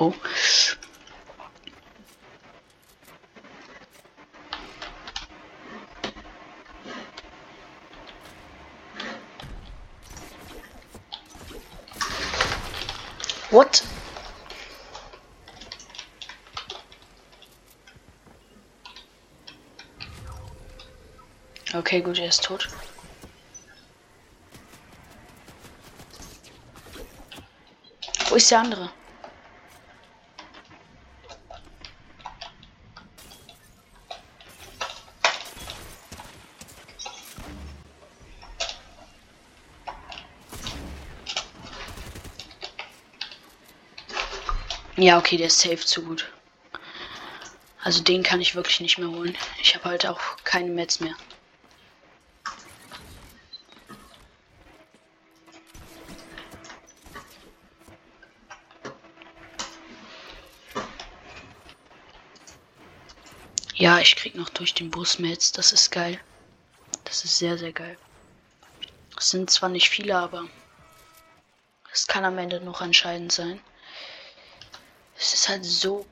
Oh. 0.00 0.12
What? 13.50 13.84
Okay, 21.72 22.00
gut, 22.00 22.18
er 22.18 22.26
ist 22.26 22.42
tot. 22.42 22.68
Wo 28.28 28.34
ist 28.34 28.50
der 28.50 28.58
andere? 28.58 28.90
Ja, 45.04 45.18
okay, 45.18 45.36
der 45.36 45.48
ist 45.48 45.60
safe 45.60 45.84
zu 45.84 46.02
gut. 46.02 46.32
Also 47.82 48.02
den 48.02 48.22
kann 48.22 48.40
ich 48.40 48.54
wirklich 48.54 48.80
nicht 48.80 48.96
mehr 48.96 49.10
holen. 49.10 49.36
Ich 49.60 49.74
habe 49.74 49.84
halt 49.90 50.06
auch 50.06 50.18
keine 50.44 50.70
Metz 50.70 50.98
mehr. 50.98 51.14
Ja, 63.74 63.98
ich 63.98 64.16
krieg 64.16 64.34
noch 64.34 64.48
durch 64.48 64.72
den 64.72 64.90
Bus 64.90 65.18
Metz. 65.18 65.52
Das 65.52 65.72
ist 65.72 65.90
geil. 65.90 66.18
Das 67.04 67.26
ist 67.26 67.36
sehr, 67.36 67.58
sehr 67.58 67.74
geil. 67.74 67.98
Es 69.18 69.28
sind 69.28 69.50
zwar 69.50 69.68
nicht 69.68 69.90
viele, 69.90 70.16
aber 70.16 70.48
es 71.92 72.06
kann 72.06 72.24
am 72.24 72.38
Ende 72.38 72.62
noch 72.62 72.80
entscheidend 72.80 73.32
sein 73.32 73.60
ist 75.44 75.48
halt 75.50 75.64
so 75.66 76.06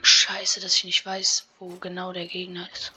scheiße, 0.00 0.60
dass 0.60 0.76
ich 0.76 0.84
nicht 0.84 1.04
weiß, 1.04 1.44
wo 1.58 1.70
genau 1.78 2.12
der 2.12 2.26
Gegner 2.26 2.68
ist. 2.72 2.92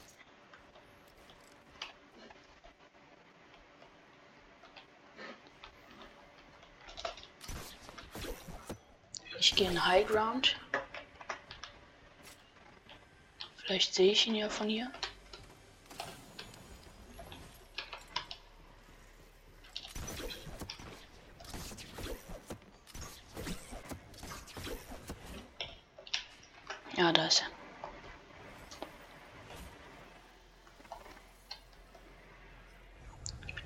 Ich 9.40 9.56
gehe 9.56 9.68
in 9.68 9.84
High 9.84 10.06
Ground. 10.06 10.56
Vielleicht 13.56 13.94
sehe 13.96 14.12
ich 14.12 14.28
ihn 14.28 14.36
ja 14.36 14.48
von 14.48 14.68
hier. 14.68 14.92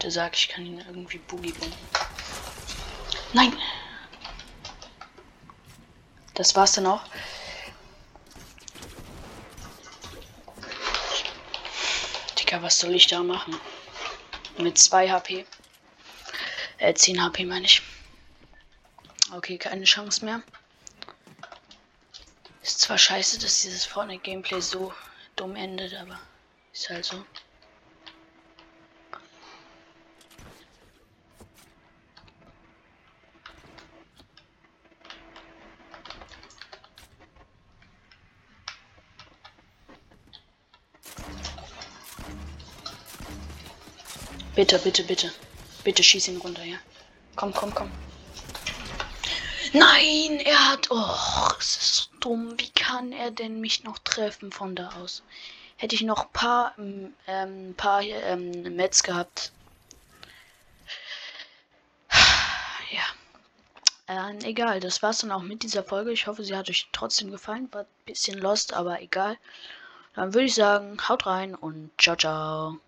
Bitte 0.00 0.12
sag, 0.12 0.34
ich 0.34 0.48
kann 0.48 0.64
ihn 0.64 0.78
irgendwie 0.78 1.18
Boogie 1.18 1.52
bomben. 1.52 1.76
Nein! 3.34 3.54
Das 6.32 6.56
war's 6.56 6.72
dann 6.72 6.86
auch. 6.86 7.02
Digga, 12.38 12.62
was 12.62 12.78
soll 12.78 12.94
ich 12.94 13.08
da 13.08 13.22
machen? 13.22 13.60
Mit 14.56 14.78
2 14.78 15.10
HP. 15.10 15.44
Äh, 16.78 16.94
10 16.94 17.22
HP 17.22 17.44
meine 17.44 17.66
ich. 17.66 17.82
Okay, 19.32 19.58
keine 19.58 19.84
Chance 19.84 20.24
mehr. 20.24 20.42
Ist 22.62 22.80
zwar 22.80 22.96
scheiße, 22.96 23.38
dass 23.38 23.60
dieses 23.60 23.84
Fortnite-Gameplay 23.84 24.62
so 24.62 24.94
dumm 25.36 25.56
endet, 25.56 25.92
aber 25.92 26.18
ist 26.72 26.88
halt 26.88 27.04
so. 27.04 27.22
Bitte, 44.60 44.78
bitte, 44.78 45.04
bitte. 45.04 45.32
Bitte 45.84 46.02
schieß 46.02 46.28
ihn 46.28 46.36
runter, 46.36 46.62
ja. 46.62 46.76
Komm, 47.34 47.54
komm, 47.54 47.74
komm. 47.74 47.90
Nein, 49.72 50.38
er 50.44 50.68
hat. 50.68 50.88
Oh, 50.90 51.48
es 51.58 51.76
ist 51.78 51.96
so 51.96 52.18
dumm. 52.20 52.60
Wie 52.60 52.68
kann 52.68 53.10
er 53.10 53.30
denn 53.30 53.62
mich 53.62 53.84
noch 53.84 53.96
treffen 54.00 54.52
von 54.52 54.76
da 54.76 54.90
aus? 55.00 55.22
Hätte 55.76 55.94
ich 55.94 56.02
noch 56.02 56.26
ein 56.26 56.32
paar, 56.34 56.74
ähm, 56.76 57.14
ähm 57.26 57.74
paar 57.74 58.02
ähm, 58.02 58.76
Mets 58.76 59.02
gehabt. 59.02 59.50
Ja. 62.90 64.28
Äh, 64.28 64.44
egal, 64.44 64.78
das 64.80 65.02
war's 65.02 65.20
dann 65.20 65.32
auch 65.32 65.40
mit 65.40 65.62
dieser 65.62 65.84
Folge. 65.84 66.12
Ich 66.12 66.26
hoffe, 66.26 66.44
sie 66.44 66.54
hat 66.54 66.68
euch 66.68 66.86
trotzdem 66.92 67.30
gefallen. 67.30 67.72
War 67.72 67.84
ein 67.84 68.04
bisschen 68.04 68.38
lost, 68.38 68.74
aber 68.74 69.00
egal. 69.00 69.38
Dann 70.14 70.34
würde 70.34 70.48
ich 70.48 70.54
sagen, 70.54 70.98
haut 71.08 71.24
rein 71.24 71.54
und 71.54 71.90
ciao, 71.96 72.14
ciao. 72.14 72.78